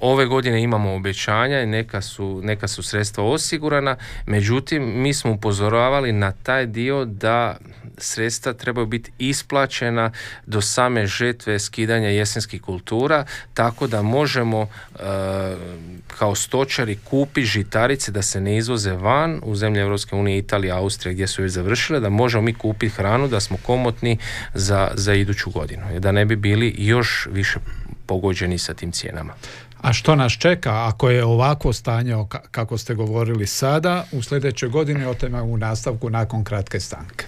Ove 0.00 0.26
godine 0.26 0.62
imamo 0.62 0.94
obećanja 0.94 1.60
i 1.60 1.66
neka 1.66 2.02
su, 2.02 2.40
neka 2.44 2.68
su 2.68 2.82
sredstva 2.82 3.24
osigurana, 3.24 3.96
međutim 4.26 5.02
mi 5.02 5.14
smo 5.14 5.32
upozoravali 5.32 6.12
na 6.12 6.32
taj 6.32 6.66
dio 6.66 7.04
da 7.04 7.56
sredstva 7.98 8.52
trebaju 8.52 8.86
biti 8.86 9.10
isplaćena 9.18 10.10
do 10.46 10.60
same 10.60 11.06
žetve 11.06 11.58
skidanja 11.58 12.08
jesenskih 12.08 12.62
kultura, 12.62 13.24
tako 13.54 13.86
da 13.86 14.02
možemo 14.02 14.62
e, 14.62 14.98
kao 16.06 16.34
stočari 16.34 16.98
kupi 17.04 17.42
žitarice 17.42 18.12
da 18.12 18.22
se 18.22 18.40
ne 18.40 18.56
izvoze 18.56 18.92
van 18.92 19.40
u 19.44 19.56
zemlje 19.56 19.80
Europske 19.80 20.16
unije, 20.16 20.38
Italija, 20.38 20.76
Austrija 20.76 21.12
gdje 21.12 21.26
su 21.26 21.42
već 21.42 21.52
završile, 21.52 22.00
da 22.00 22.08
možemo 22.08 22.42
mi 22.42 22.54
kupiti 22.54 22.94
hranu 22.94 23.28
da 23.28 23.40
smo 23.40 23.56
komotni 23.62 24.18
za, 24.54 24.90
za 24.94 25.14
iduću 25.14 25.50
godinu, 25.50 26.00
da 26.00 26.12
ne 26.12 26.24
bi 26.24 26.36
bili 26.36 26.74
još 26.78 27.28
više 27.32 27.58
pogođeni 28.06 28.58
sa 28.58 28.74
tim 28.74 28.92
cijenama. 28.92 29.34
A 29.80 29.92
što 29.92 30.16
nas 30.16 30.32
čeka 30.32 30.88
ako 30.88 31.10
je 31.10 31.24
ovako 31.24 31.72
stanje 31.72 32.14
kako 32.50 32.78
ste 32.78 32.94
govorili 32.94 33.46
sada 33.46 34.04
u 34.12 34.22
sljedećoj 34.22 34.68
godini 34.68 35.04
o 35.04 35.14
tome 35.14 35.42
u 35.42 35.56
nastavku 35.56 36.10
nakon 36.10 36.44
kratke 36.44 36.80
stanke. 36.80 37.26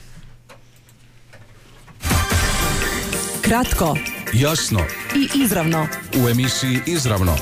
Kratko, 3.43 3.97
jasno 4.33 4.81
i 5.17 5.43
izravno. 5.45 5.87
U 6.25 6.29
emisiji 6.29 6.81
Izravno. 6.87 7.37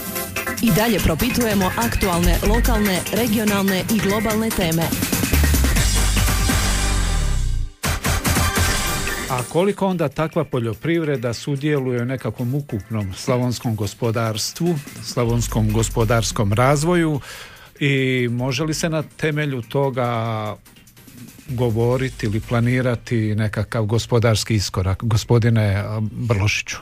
I 0.62 0.70
dalje 0.72 0.98
propitujemo 0.98 1.70
aktualne, 1.76 2.38
lokalne, 2.48 3.00
regionalne 3.12 3.84
i 3.94 3.98
globalne 3.98 4.50
teme. 4.50 4.82
A 9.30 9.42
koliko 9.42 9.87
onda 9.87 10.08
takva 10.08 10.44
poljoprivreda 10.44 11.35
sudjeluje 11.35 12.02
u 12.02 12.04
nekakvom 12.04 12.54
ukupnom 12.54 13.14
slavonskom 13.14 13.76
gospodarstvu, 13.76 14.75
slavonskom 15.02 15.73
gospodarskom 15.73 16.52
razvoju 16.52 17.20
i 17.80 18.28
može 18.30 18.64
li 18.64 18.75
se 18.75 18.88
na 18.88 19.02
temelju 19.02 19.62
toga 19.62 20.56
govoriti 21.49 22.26
ili 22.26 22.40
planirati 22.40 23.35
nekakav 23.35 23.85
gospodarski 23.85 24.54
iskorak, 24.54 25.04
gospodine 25.04 25.85
Brlošiću? 26.00 26.76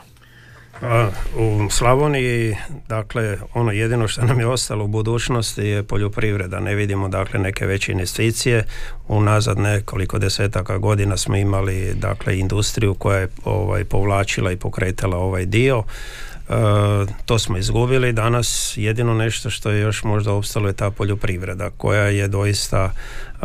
U 1.35 1.69
Slavoniji, 1.69 2.55
dakle, 2.87 3.37
ono 3.53 3.71
jedino 3.71 4.07
što 4.07 4.21
nam 4.21 4.39
je 4.39 4.47
ostalo 4.47 4.85
u 4.85 4.87
budućnosti 4.87 5.61
je 5.61 5.83
poljoprivreda. 5.83 6.59
Ne 6.59 6.75
vidimo, 6.75 7.07
dakle, 7.07 7.39
neke 7.39 7.65
veće 7.65 7.91
investicije. 7.91 8.63
Unazad 9.07 9.57
nekoliko 9.57 10.19
desetaka 10.19 10.77
godina 10.77 11.17
smo 11.17 11.35
imali, 11.35 11.93
dakle, 11.93 12.39
industriju 12.39 12.93
koja 12.93 13.19
je 13.19 13.27
ovaj, 13.43 13.83
povlačila 13.83 14.51
i 14.51 14.57
pokretala 14.57 15.17
ovaj 15.17 15.45
dio. 15.45 15.83
E, 16.49 16.53
to 17.25 17.39
smo 17.39 17.57
izgubili. 17.57 18.13
Danas 18.13 18.73
jedino 18.77 19.13
nešto 19.13 19.49
što 19.49 19.69
je 19.69 19.81
još 19.81 20.03
možda 20.03 20.33
opstalo 20.33 20.67
je 20.67 20.73
ta 20.73 20.91
poljoprivreda 20.91 21.69
koja 21.77 22.03
je 22.03 22.27
doista 22.27 22.91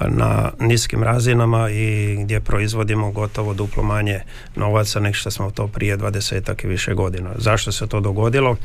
na 0.09 0.51
niskim 0.61 1.03
razinama 1.03 1.71
i 1.71 2.17
gdje 2.25 2.41
proizvodimo 2.41 3.11
gotovo 3.11 3.55
duplo 3.55 3.83
manje 3.83 4.21
novaca 4.57 5.01
nego 5.01 5.15
što 5.15 5.31
smo 5.31 5.51
to 5.51 5.69
prije 5.69 5.97
dvadesetak 5.97 6.65
i 6.65 6.67
više 6.67 6.95
godina. 6.95 7.31
Zašto 7.37 7.73
se 7.73 7.87
to 7.87 8.01
dogodilo? 8.01 8.57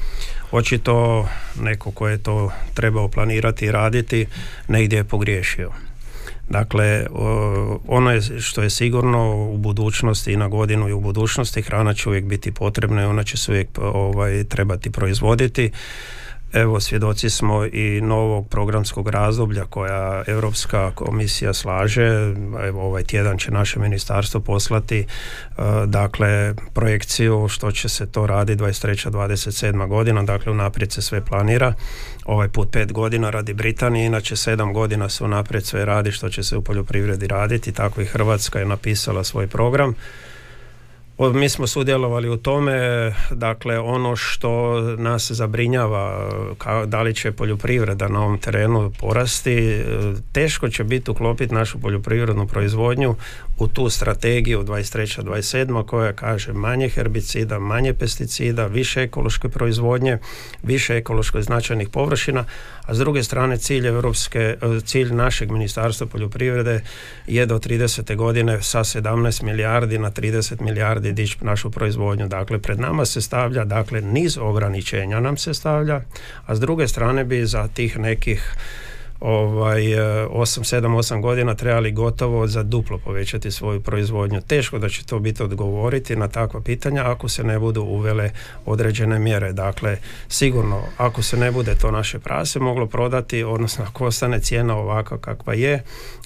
Očito 0.52 1.28
neko 1.62 1.92
ko 1.92 2.08
je 2.08 2.18
to 2.18 2.52
trebao 2.74 3.08
planirati 3.08 3.66
i 3.66 3.72
raditi 3.72 4.26
negdje 4.68 4.98
je 4.98 5.04
pogriješio. 5.04 5.87
Dakle, 6.50 7.06
ono 7.88 8.12
je 8.12 8.22
što 8.42 8.62
je 8.62 8.70
sigurno 8.70 9.48
u 9.50 9.58
budućnosti 9.58 10.34
i 10.34 10.38
na 10.38 10.48
godinu 10.48 10.90
i 10.90 10.94
u 10.94 11.00
budućnosti 11.00 11.62
hrana 11.62 11.94
će 11.94 12.10
uvijek 12.10 12.26
biti 12.26 12.52
potrebna 12.52 13.02
i 13.02 13.06
ona 13.06 13.24
će 13.24 13.38
se 13.38 13.52
uvijek 13.52 13.68
ovaj, 13.82 14.44
trebati 14.44 14.92
proizvoditi. 14.92 15.72
Evo, 16.54 16.80
svjedoci 16.80 17.30
smo 17.30 17.66
i 17.66 18.02
novog 18.02 18.50
programskog 18.50 19.10
razdoblja 19.10 19.66
koja 19.66 20.24
Europska 20.28 20.92
komisija 20.96 21.54
slaže. 21.54 22.08
Evo, 22.68 22.82
ovaj 22.82 23.04
tjedan 23.04 23.38
će 23.38 23.52
naše 23.52 23.80
ministarstvo 23.80 24.40
poslati 24.40 25.00
e, 25.00 25.06
dakle, 25.86 26.54
projekciju 26.74 27.48
što 27.48 27.72
će 27.72 27.90
se 27.90 28.06
to 28.06 28.28
raditi 28.28 28.64
23. 28.64 29.12
27. 29.12 29.88
godina. 29.88 30.24
Dakle, 30.24 30.52
unaprijed 30.52 30.92
se 30.92 31.02
sve 31.02 31.26
planira. 31.26 31.74
Ovaj 32.26 32.48
put 32.48 32.72
pet 32.72 32.94
godina 32.94 33.30
radi 33.30 33.54
Britanije, 33.54 34.06
inače 34.06 34.36
sedam 34.36 34.74
godina 34.74 35.10
se 35.10 35.24
unaprijed 35.24 35.66
sve 35.66 35.86
radi 35.86 36.12
što 36.12 36.30
će 36.30 36.44
se 36.44 36.58
u 36.58 36.62
poljoprivredi 36.62 37.28
raditi. 37.28 37.72
Tako 37.72 38.02
i 38.02 38.06
Hrvatska 38.06 38.60
je 38.60 38.66
napisala 38.66 39.24
svoj 39.24 39.48
program. 39.48 39.96
Mi 41.20 41.50
smo 41.50 41.68
sudjelovali 41.68 42.30
u 42.30 42.38
tome, 42.38 42.74
dakle 43.32 43.80
ono 43.80 44.16
što 44.16 44.82
nas 44.82 45.32
zabrinjava, 45.32 46.30
kao, 46.58 46.86
da 46.86 47.02
li 47.02 47.16
će 47.16 47.32
poljoprivreda 47.32 48.08
na 48.08 48.20
ovom 48.22 48.38
terenu 48.38 48.92
porasti, 49.00 49.84
teško 50.32 50.70
će 50.70 50.84
biti 50.84 51.12
uklopiti 51.12 51.54
našu 51.54 51.80
poljoprivrednu 51.80 52.48
proizvodnju 52.48 53.16
u 53.58 53.68
tu 53.68 53.90
strategiju 53.90 54.64
23. 54.64 55.24
27. 55.24 55.86
koja 55.86 56.14
kaže 56.14 56.54
manje 56.54 56.90
herbicida, 56.90 57.60
manje 57.60 57.94
pesticida, 57.94 58.68
više 58.68 59.02
ekološke 59.02 59.50
proizvodnje, 59.50 60.18
više 60.64 60.98
ekološko 60.98 61.42
značajnih 61.42 61.90
površina, 61.90 62.46
a 62.88 62.94
s 62.94 62.98
druge 62.98 63.24
strane 63.24 63.58
cilj 63.58 63.88
Europske, 63.88 64.56
cilj 64.86 65.14
našeg 65.14 65.52
ministarstva 65.52 66.08
poljoprivrede 66.08 66.82
je 67.28 67.46
do 67.46 67.60
30. 67.60 68.16
godine 68.16 68.62
sa 68.62 68.80
17 68.80 69.44
milijardi 69.44 69.98
na 69.98 70.12
30 70.12 70.62
milijardi 70.62 71.12
dići 71.12 71.38
našu 71.42 71.72
proizvodnju. 71.72 72.28
Dakle, 72.28 72.60
pred 72.60 72.80
nama 72.80 73.06
se 73.06 73.22
stavlja, 73.22 73.66
dakle, 73.66 74.02
niz 74.02 74.38
ograničenja 74.38 75.20
nam 75.20 75.38
se 75.38 75.54
stavlja, 75.54 76.02
a 76.46 76.56
s 76.56 76.60
druge 76.60 76.88
strane 76.88 77.24
bi 77.24 77.46
za 77.46 77.68
tih 77.68 78.00
nekih 78.00 78.56
ovaj, 79.20 79.82
8, 79.82 80.30
7, 80.30 80.98
8 80.98 81.22
godina 81.22 81.56
trebali 81.56 81.92
gotovo 81.92 82.48
za 82.48 82.64
duplo 82.64 82.98
povećati 82.98 83.52
svoju 83.52 83.82
proizvodnju. 83.82 84.42
Teško 84.42 84.80
da 84.80 84.90
će 84.90 85.06
to 85.06 85.20
biti 85.20 85.44
odgovoriti 85.44 86.16
na 86.16 86.28
takva 86.28 86.62
pitanja 86.62 87.12
ako 87.12 87.30
se 87.30 87.44
ne 87.44 87.60
budu 87.60 87.82
uvele 87.82 88.32
određene 88.66 89.20
mjere. 89.20 89.54
Dakle, 89.54 89.98
sigurno 90.28 90.82
ako 90.98 91.22
se 91.22 91.38
ne 91.38 91.52
bude 91.52 91.76
to 91.76 91.92
naše 91.92 92.20
prase 92.20 92.60
moglo 92.60 92.86
prodati, 92.86 93.44
odnosno 93.44 93.86
ako 93.88 94.06
ostane 94.06 94.40
cijena 94.40 94.78
ovakva 94.78 95.18
kakva 95.18 95.54
je, 95.54 95.84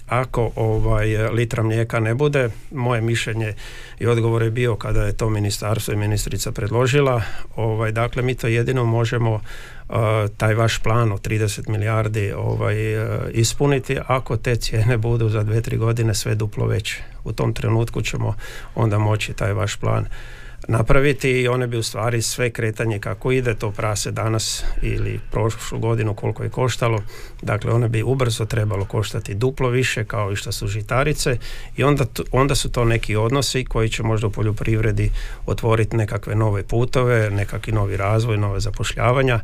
ako 0.07 0.51
ovaj 0.55 1.17
litra 1.17 1.63
mlijeka 1.63 1.99
ne 1.99 2.15
bude, 2.15 2.49
moje 2.71 3.01
mišljenje 3.01 3.53
i 3.99 4.07
odgovor 4.07 4.41
je 4.41 4.51
bio 4.51 4.75
kada 4.75 5.03
je 5.03 5.17
to 5.17 5.29
ministarstvo 5.29 5.93
i 5.93 5.97
ministrica 5.97 6.51
predložila, 6.51 7.21
ovaj, 7.55 7.91
dakle 7.91 8.23
mi 8.23 8.35
to 8.35 8.47
jedino 8.47 8.85
možemo 8.85 9.41
taj 10.37 10.53
vaš 10.53 10.79
plan 10.79 11.11
od 11.11 11.27
30 11.27 11.69
milijardi 11.69 12.31
ovaj, 12.31 13.05
uh, 13.05 13.21
ispuniti 13.31 13.97
ako 14.07 14.37
te 14.37 14.55
cijene 14.55 14.97
budu 14.97 15.29
za 15.29 15.43
dve, 15.43 15.61
tri 15.61 15.77
godine 15.77 16.15
sve 16.15 16.35
duplo 16.35 16.65
veće. 16.65 17.03
U 17.23 17.33
tom 17.33 17.53
trenutku 17.53 18.01
ćemo 18.01 18.35
onda 18.75 18.97
moći 18.97 19.33
taj 19.33 19.53
vaš 19.53 19.75
plan 19.75 20.05
napraviti 20.67 21.31
i 21.31 21.47
one 21.47 21.67
bi 21.67 21.77
u 21.77 21.83
stvari 21.83 22.21
sve 22.21 22.49
kretanje 22.49 22.99
kako 22.99 23.31
ide 23.31 23.55
to 23.55 23.71
prase 23.71 24.11
danas 24.11 24.63
ili 24.81 25.19
prošlu 25.31 25.79
godinu 25.79 26.13
koliko 26.13 26.43
je 26.43 26.49
koštalo 26.49 27.01
dakle 27.41 27.71
one 27.71 27.89
bi 27.89 28.03
ubrzo 28.03 28.45
trebalo 28.45 28.85
koštati 28.85 29.33
duplo 29.33 29.69
više 29.69 30.05
kao 30.05 30.31
i 30.31 30.35
što 30.35 30.51
su 30.51 30.67
žitarice 30.67 31.37
i 31.77 31.83
onda, 31.83 32.05
onda 32.31 32.55
su 32.55 32.71
to 32.71 32.85
neki 32.85 33.15
odnosi 33.15 33.65
koji 33.65 33.89
će 33.89 34.03
možda 34.03 34.27
u 34.27 34.31
poljoprivredi 34.31 35.11
otvoriti 35.45 35.95
nekakve 35.95 36.35
nove 36.35 36.63
putove 36.63 37.29
nekakvi 37.31 37.73
novi 37.73 37.97
razvoj, 37.97 38.37
nove 38.37 38.59
zapošljavanja 38.59 39.39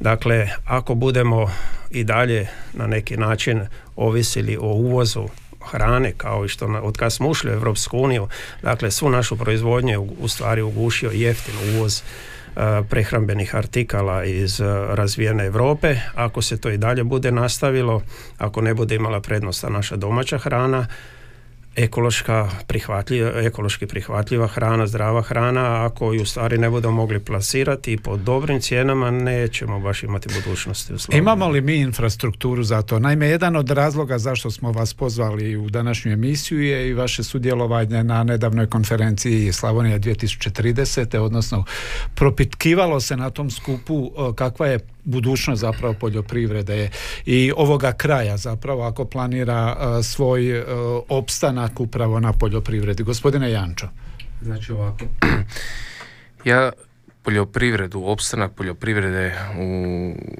Dakle, 0.00 0.48
ako 0.64 0.94
budemo 0.94 1.50
i 1.90 2.04
dalje 2.04 2.46
na 2.72 2.86
neki 2.86 3.16
način 3.16 3.66
ovisili 3.96 4.56
o 4.56 4.66
uvozu 4.66 5.28
hrane 5.70 6.12
kao 6.16 6.44
i 6.44 6.48
što 6.48 6.66
od 6.66 6.96
kad 6.96 7.12
smo 7.12 7.28
ušli 7.28 7.50
u 7.50 7.54
Europsku 7.54 7.98
uniju, 7.98 8.28
dakle 8.62 8.90
svu 8.90 9.10
našu 9.10 9.36
proizvodnju 9.36 9.90
je 9.90 9.98
u 9.98 10.28
stvari 10.28 10.62
ugušio 10.62 11.10
jeftin 11.10 11.54
uvoz 11.74 12.00
e, 12.00 12.02
prehrambenih 12.90 13.54
artikala 13.54 14.24
iz 14.24 14.60
e, 14.60 14.64
razvijene 14.88 15.44
Europe. 15.44 15.96
Ako 16.14 16.42
se 16.42 16.60
to 16.60 16.70
i 16.70 16.78
dalje 16.78 17.04
bude 17.04 17.32
nastavilo, 17.32 18.02
ako 18.38 18.60
ne 18.60 18.74
bude 18.74 18.94
imala 18.94 19.20
prednost 19.20 19.64
naša 19.68 19.96
domaća 19.96 20.38
hrana, 20.38 20.86
ekološka 21.76 22.50
prihvatljiva, 22.66 23.30
ekološki 23.34 23.86
prihvatljiva 23.86 24.46
hrana, 24.46 24.86
zdrava 24.86 25.22
hrana, 25.22 25.86
ako 25.86 26.12
ju 26.12 26.26
stvari 26.26 26.58
ne 26.58 26.70
budemo 26.70 26.92
mogli 26.92 27.20
plasirati 27.20 27.96
po 27.96 28.16
dobrim 28.16 28.60
cijenama 28.60 29.10
nećemo 29.10 29.80
baš 29.80 30.02
imati 30.02 30.28
budućnosti 30.34 30.94
u 30.94 30.96
Imamo 31.12 31.48
li 31.48 31.60
mi 31.60 31.76
infrastrukturu 31.76 32.62
za 32.62 32.82
to? 32.82 32.98
Naime, 32.98 33.28
jedan 33.28 33.56
od 33.56 33.70
razloga 33.70 34.18
zašto 34.18 34.50
smo 34.50 34.72
vas 34.72 34.94
pozvali 34.94 35.56
u 35.56 35.70
današnju 35.70 36.12
emisiju 36.12 36.62
je 36.62 36.88
i 36.88 36.94
vaše 36.94 37.22
sudjelovanje 37.22 38.04
na 38.04 38.24
nedavnoj 38.24 38.66
konferenciji 38.66 39.52
Slavonija 39.52 39.98
2030. 39.98 41.18
odnosno 41.18 41.64
propitkivalo 42.14 43.00
se 43.00 43.16
na 43.16 43.30
tom 43.30 43.50
skupu 43.50 44.10
kakva 44.36 44.66
je 44.66 44.93
budućnost 45.04 45.60
zapravo 45.60 45.94
poljoprivrede 45.94 46.90
i 47.26 47.52
ovoga 47.56 47.92
kraja 47.92 48.36
zapravo 48.36 48.82
ako 48.82 49.04
planira 49.04 49.76
e, 49.76 50.02
svoj 50.02 50.58
e, 50.58 50.64
opstanak 51.08 51.80
upravo 51.80 52.20
na 52.20 52.32
poljoprivredi. 52.32 53.02
Gospodine 53.02 53.50
Jančo. 53.50 53.88
Znači 54.42 54.72
ovako, 54.72 55.04
ja 56.44 56.70
poljoprivredu, 57.22 58.02
opstanak 58.04 58.52
poljoprivrede 58.52 59.34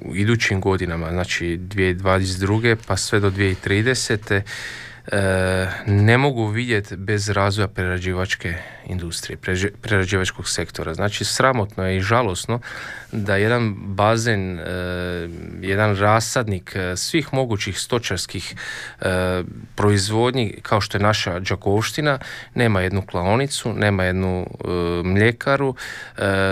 u 0.04 0.14
idućim 0.14 0.61
godinama, 0.61 1.11
znači 1.11 1.44
2022. 1.44 2.76
pa 2.87 2.97
sve 2.97 3.21
do 3.21 3.30
2030 3.30 4.35
E, 4.37 4.42
ne 5.87 6.18
mogu 6.18 6.46
vidjeti 6.46 6.96
bez 6.96 7.28
razvoja 7.28 7.68
prerađivačke 7.68 8.54
industrije, 8.87 9.38
prerađivačkog 9.82 10.49
sektora. 10.49 10.94
Znači 10.94 11.25
sramotno 11.25 11.87
je 11.87 11.96
i 11.96 12.00
žalosno 12.00 12.61
da 13.12 13.37
jedan 13.37 13.75
bazen, 13.78 14.58
e, 14.58 14.64
jedan 15.61 15.96
rasadnik 15.96 16.73
e, 16.76 16.96
svih 16.96 17.34
mogućih 17.34 17.78
stočarskih 17.78 18.54
proizvodnji 19.75 20.58
kao 20.62 20.80
što 20.80 20.99
je 20.99 21.02
naša 21.02 21.40
Đakovština 21.40 22.18
nema 22.54 22.80
jednu 22.80 23.02
klaonicu, 23.02 23.73
nema 23.73 24.04
jednu 24.04 24.47
mljekaru, 25.04 25.75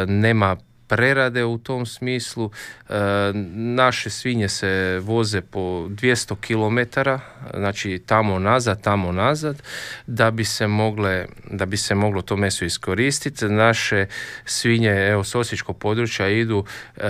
nema 0.06 0.56
prerade 0.92 1.44
u 1.44 1.58
tom 1.58 1.86
smislu. 1.86 2.50
E, 2.88 2.92
naše 3.54 4.10
svinje 4.10 4.48
se 4.48 5.00
voze 5.02 5.40
po 5.40 5.60
200 5.88 6.36
km, 6.40 7.00
znači 7.54 8.02
tamo 8.06 8.38
nazad, 8.38 8.82
tamo 8.82 9.12
nazad, 9.12 9.62
da 10.06 10.30
bi 10.30 10.44
se 10.44 10.66
mogle, 10.66 11.26
da 11.50 11.66
bi 11.66 11.76
se 11.76 11.94
moglo 11.94 12.22
to 12.22 12.36
meso 12.36 12.64
iskoristiti. 12.64 13.44
Naše 13.44 14.06
svinje, 14.44 14.90
evo 14.90 15.24
s 15.24 15.34
Osječkog 15.34 15.78
područja 15.78 16.28
idu, 16.28 16.64
e, 16.96 17.00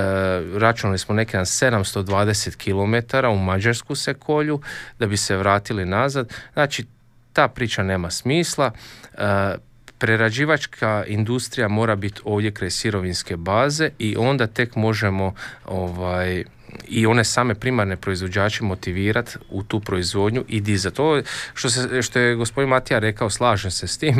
računali 0.58 0.98
smo 0.98 1.14
neki 1.14 1.36
na 1.36 1.44
720 1.44 2.56
km 2.56 3.26
u 3.26 3.38
Mađarsku 3.38 3.94
se 3.94 4.14
kolju, 4.14 4.60
da 4.98 5.06
bi 5.06 5.16
se 5.16 5.36
vratili 5.36 5.84
nazad. 5.84 6.32
Znači, 6.52 6.86
ta 7.32 7.48
priča 7.48 7.82
nema 7.82 8.10
smisla. 8.10 8.70
E, 9.14 9.71
prerađivačka 10.02 11.04
industrija 11.06 11.68
mora 11.68 11.96
biti 11.96 12.20
ovdje 12.24 12.50
kraj 12.50 12.70
sirovinske 12.70 13.36
baze 13.36 13.90
i 13.98 14.16
onda 14.18 14.46
tek 14.46 14.76
možemo 14.76 15.34
ovaj 15.64 16.44
i 16.88 17.06
one 17.06 17.24
same 17.24 17.54
primarne 17.54 17.96
proizvođače 17.96 18.64
motivirati 18.64 19.38
u 19.50 19.62
tu 19.62 19.80
proizvodnju 19.80 20.44
i 20.48 20.60
dizati. 20.60 20.96
To 20.96 21.22
što, 21.54 21.70
se, 21.70 22.02
što 22.02 22.18
je 22.18 22.34
gospodin 22.34 22.68
Matija 22.68 22.98
rekao, 22.98 23.30
slažem 23.30 23.70
se 23.70 23.86
s 23.86 23.98
tim, 23.98 24.18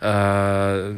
uh, 0.00 0.06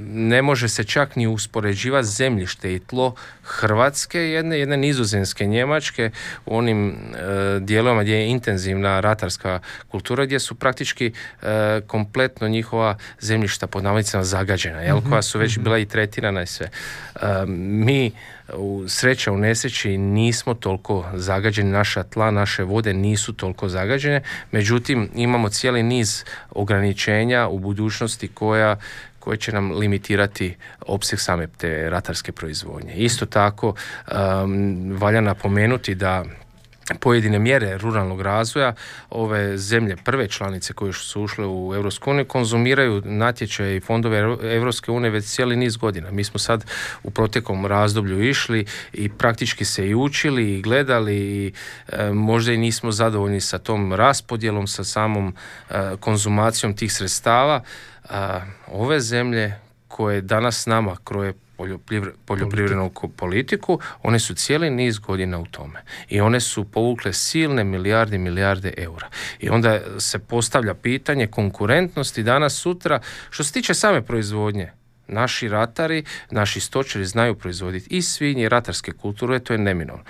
ne 0.06 0.42
može 0.42 0.68
se 0.68 0.84
čak 0.84 1.16
ni 1.16 1.26
uspoređivati 1.26 2.08
zemljište 2.08 2.74
i 2.74 2.78
tlo 2.78 3.14
Hrvatske, 3.42 4.20
jedne, 4.20 4.58
jedne 4.58 4.76
nizozemske, 4.76 5.46
njemačke, 5.46 6.10
u 6.46 6.56
onim 6.56 6.88
uh, 6.88 7.62
dijelovima 7.62 8.02
gdje 8.02 8.14
je 8.14 8.28
intenzivna 8.28 9.00
ratarska 9.00 9.60
kultura, 9.88 10.24
gdje 10.24 10.40
su 10.40 10.54
praktički 10.54 11.12
uh, 11.12 11.48
kompletno 11.86 12.48
njihova 12.48 12.96
zemljišta 13.20 13.66
pod 13.66 13.84
navodnicima 13.84 14.24
zagađena, 14.24 14.80
jel, 14.80 14.96
mhm, 14.96 15.08
koja 15.08 15.22
su 15.22 15.38
već 15.38 15.56
mhm. 15.56 15.64
bila 15.64 15.78
i 15.78 15.86
tretirana 15.86 16.42
i 16.42 16.46
sve. 16.46 16.70
mi 17.46 18.12
u 18.56 18.84
sreća 18.88 19.32
u 19.32 19.38
nesreći 19.38 19.98
nismo 19.98 20.54
toliko 20.54 21.04
zagađeni, 21.14 21.70
naša 21.70 22.02
tla, 22.02 22.30
naše 22.30 22.62
vode 22.62 22.94
nisu 22.94 23.32
toliko 23.32 23.68
zagađene, 23.68 24.22
međutim 24.50 25.10
imamo 25.14 25.48
cijeli 25.48 25.82
niz 25.82 26.24
ograničenja 26.50 27.48
u 27.48 27.58
budućnosti 27.58 28.28
koja 28.28 28.76
koje 29.18 29.36
će 29.36 29.52
nam 29.52 29.72
limitirati 29.72 30.56
opseg 30.86 31.20
same 31.20 31.46
te 31.46 31.90
ratarske 31.90 32.32
proizvodnje. 32.32 32.94
Isto 32.94 33.26
tako 33.26 33.74
um, 33.74 34.96
valja 35.00 35.20
napomenuti 35.20 35.94
da 35.94 36.24
pojedine 37.00 37.38
mjere 37.38 37.78
ruralnog 37.78 38.20
razvoja 38.20 38.74
ove 39.10 39.58
zemlje 39.58 39.96
prve 39.96 40.28
članice 40.28 40.72
koje 40.72 40.92
su 40.92 41.22
ušle 41.22 41.46
u 41.46 41.74
EU 41.74 42.24
konzumiraju 42.28 43.02
natječaje 43.04 43.76
i 43.76 43.80
fondove 43.80 44.18
EU 44.18 45.00
već 45.12 45.24
cijeli 45.24 45.56
niz 45.56 45.76
godina. 45.76 46.10
Mi 46.10 46.24
smo 46.24 46.38
sad 46.38 46.64
u 47.02 47.10
protekom 47.10 47.66
razdoblju 47.66 48.22
išli 48.22 48.66
i 48.92 49.08
praktički 49.08 49.64
se 49.64 49.88
i 49.88 49.94
učili 49.94 50.52
i 50.52 50.62
gledali 50.62 51.16
i 51.16 51.52
e, 51.88 52.10
možda 52.12 52.52
i 52.52 52.56
nismo 52.56 52.92
zadovoljni 52.92 53.40
sa 53.40 53.58
tom 53.58 53.92
raspodjelom, 53.92 54.66
sa 54.66 54.84
samom 54.84 55.34
e, 55.70 55.74
konzumacijom 56.00 56.76
tih 56.76 56.92
sredstava. 56.92 57.62
ove 58.66 59.00
zemlje 59.00 59.54
koje 59.88 60.20
danas 60.20 60.66
nama 60.66 60.96
kroje 61.04 61.34
poljoprivrednu 62.24 62.90
politiku, 63.16 63.78
one 64.02 64.18
su 64.18 64.34
cijeli 64.34 64.70
niz 64.70 64.98
godina 64.98 65.38
u 65.38 65.46
tome. 65.46 65.82
I 66.08 66.20
one 66.20 66.40
su 66.40 66.64
povukle 66.64 67.12
silne 67.12 67.64
milijarde 67.64 68.16
i 68.16 68.18
milijarde 68.18 68.74
eura. 68.76 69.08
I 69.40 69.48
onda 69.48 69.80
se 69.98 70.18
postavlja 70.18 70.74
pitanje 70.74 71.26
konkurentnosti 71.26 72.22
danas 72.22 72.54
sutra 72.54 73.00
što 73.30 73.44
se 73.44 73.52
tiče 73.52 73.74
same 73.74 74.02
proizvodnje 74.02 74.72
naši 75.08 75.48
ratari, 75.48 76.04
naši 76.30 76.60
stočari 76.60 77.04
znaju 77.04 77.34
proizvoditi 77.34 77.96
i 77.96 78.02
svinje 78.02 78.42
i 78.42 78.48
ratarske 78.48 78.92
kulture, 78.92 79.38
to 79.38 79.52
je 79.52 79.58
neminovno. 79.58 80.04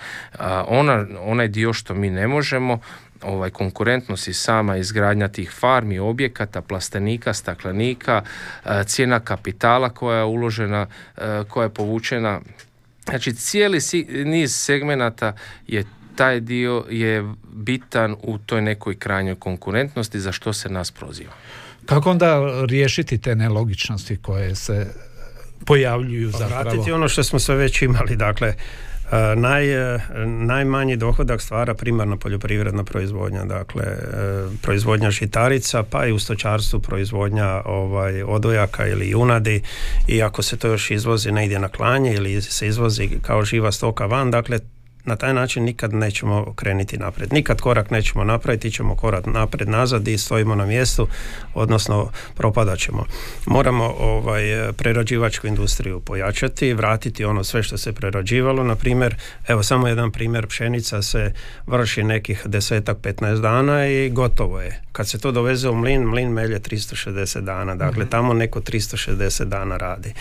Ona, 0.67 1.05
onaj 1.19 1.47
dio 1.47 1.73
što 1.73 1.93
mi 1.93 2.09
ne 2.09 2.27
možemo, 2.27 2.79
ovaj 3.25 3.49
konkurentnost 3.49 4.27
i 4.27 4.33
sama 4.33 4.77
izgradnja 4.77 5.27
tih 5.27 5.51
farmi, 5.51 5.99
objekata, 5.99 6.61
plastenika, 6.61 7.33
staklenika, 7.33 8.21
e, 8.65 8.83
cijena 8.85 9.19
kapitala 9.19 9.89
koja 9.89 10.17
je 10.17 10.23
uložena, 10.23 10.87
e, 11.17 11.43
koja 11.49 11.63
je 11.63 11.69
povučena. 11.69 12.41
Znači 13.05 13.33
cijeli 13.33 13.79
niz 14.25 14.55
segmenata 14.55 15.33
je 15.67 15.83
taj 16.15 16.39
dio 16.39 16.85
je 16.89 17.33
bitan 17.53 18.15
u 18.23 18.37
toj 18.37 18.61
nekoj 18.61 18.95
krajnjoj 18.95 19.35
konkurentnosti 19.35 20.19
za 20.19 20.31
što 20.31 20.53
se 20.53 20.69
nas 20.69 20.91
proziva. 20.91 21.33
Kako 21.85 22.11
onda 22.11 22.39
riješiti 22.69 23.17
te 23.17 23.35
nelogičnosti 23.35 24.17
koje 24.21 24.55
se 24.55 24.87
pojavljuju 25.65 26.31
zapravo? 26.31 26.61
Vratiti 26.61 26.91
ono 26.91 27.07
što 27.07 27.23
smo 27.23 27.39
sve 27.39 27.55
već 27.55 27.81
imali, 27.81 28.15
dakle 28.15 28.53
naj, 29.35 29.65
najmanji 30.25 30.95
dohodak 30.95 31.41
stvara 31.41 31.73
primarna 31.73 32.17
poljoprivredna 32.17 32.83
proizvodnja, 32.83 33.45
dakle 33.45 33.83
proizvodnja 34.61 35.11
žitarica, 35.11 35.83
pa 35.83 36.05
i 36.05 36.11
u 36.11 36.19
stočarstvu 36.19 36.79
proizvodnja 36.79 37.61
ovaj, 37.65 38.23
odojaka 38.23 38.87
ili 38.87 39.09
junadi. 39.09 39.61
I 40.07 40.23
ako 40.23 40.41
se 40.41 40.57
to 40.57 40.67
još 40.67 40.91
izvozi 40.91 41.31
negdje 41.31 41.59
na 41.59 41.67
klanje 41.69 42.13
ili 42.13 42.41
se 42.41 42.67
izvozi 42.67 43.09
kao 43.21 43.45
živa 43.45 43.71
stoka 43.71 44.05
van, 44.05 44.31
dakle 44.31 44.59
na 45.05 45.15
taj 45.15 45.33
način 45.33 45.63
nikad 45.63 45.93
nećemo 45.93 46.53
krenuti 46.55 46.97
naprijed. 46.97 47.33
Nikad 47.33 47.61
korak 47.61 47.91
nećemo 47.91 48.23
napraviti, 48.23 48.71
ćemo 48.71 48.95
korak 48.95 49.25
naprijed 49.25 49.69
nazad 49.69 50.07
i 50.07 50.17
stojimo 50.17 50.55
na 50.55 50.65
mjestu, 50.65 51.07
odnosno 51.53 52.11
propadat 52.35 52.79
ćemo. 52.79 53.05
Moramo 53.45 53.83
ovaj, 53.83 54.43
prerađivačku 54.77 55.47
industriju 55.47 55.99
pojačati, 55.99 56.73
vratiti 56.73 57.25
ono 57.25 57.43
sve 57.43 57.63
što 57.63 57.77
se 57.77 57.93
prerađivalo. 57.93 58.63
Na 58.63 58.75
primjer, 58.75 59.15
evo 59.47 59.63
samo 59.63 59.87
jedan 59.87 60.11
primjer, 60.11 60.47
pšenica 60.47 61.01
se 61.01 61.33
vrši 61.67 62.03
nekih 62.03 62.41
desetak, 62.45 62.97
15 62.97 63.41
dana 63.41 63.87
i 63.87 64.09
gotovo 64.09 64.61
je. 64.61 64.81
Kad 64.91 65.07
se 65.07 65.19
to 65.19 65.31
doveze 65.31 65.69
u 65.69 65.75
mlin, 65.75 66.03
mlin 66.03 66.29
melje 66.29 66.59
360 66.59 67.41
dana. 67.41 67.75
Dakle, 67.75 68.03
mhm. 68.03 68.09
tamo 68.09 68.33
neko 68.33 68.59
360 68.59 69.43
dana 69.43 69.77
radi. 69.77 70.13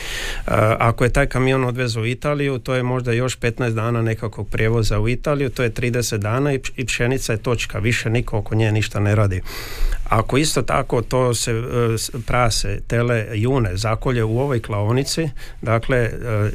Ako 0.78 1.04
je 1.04 1.12
taj 1.12 1.26
kamion 1.26 1.64
odvezu 1.64 2.00
u 2.00 2.06
Italiju, 2.06 2.58
to 2.58 2.74
je 2.74 2.82
možda 2.82 3.12
još 3.12 3.38
15 3.38 3.70
dana 3.70 4.02
nekakvog 4.02 4.48
prijevoza 4.48 4.71
u 5.00 5.08
Italiju, 5.08 5.50
to 5.50 5.62
je 5.62 5.70
30 5.70 6.16
dana 6.16 6.52
i 6.76 6.84
pšenica 6.86 7.32
je 7.32 7.42
točka. 7.42 7.78
Više 7.78 8.10
niko 8.10 8.38
oko 8.38 8.54
nje 8.54 8.72
ništa 8.72 9.00
ne 9.00 9.14
radi. 9.14 9.42
Ako 10.08 10.38
isto 10.38 10.62
tako 10.62 11.02
to 11.02 11.34
se 11.34 11.52
e, 11.52 11.62
prase, 12.26 12.80
tele, 12.86 13.26
june 13.32 13.76
zakolje 13.76 14.24
u 14.24 14.38
ovoj 14.38 14.60
klaonici, 14.60 15.28
dakle 15.62 15.98
e, 15.98 16.10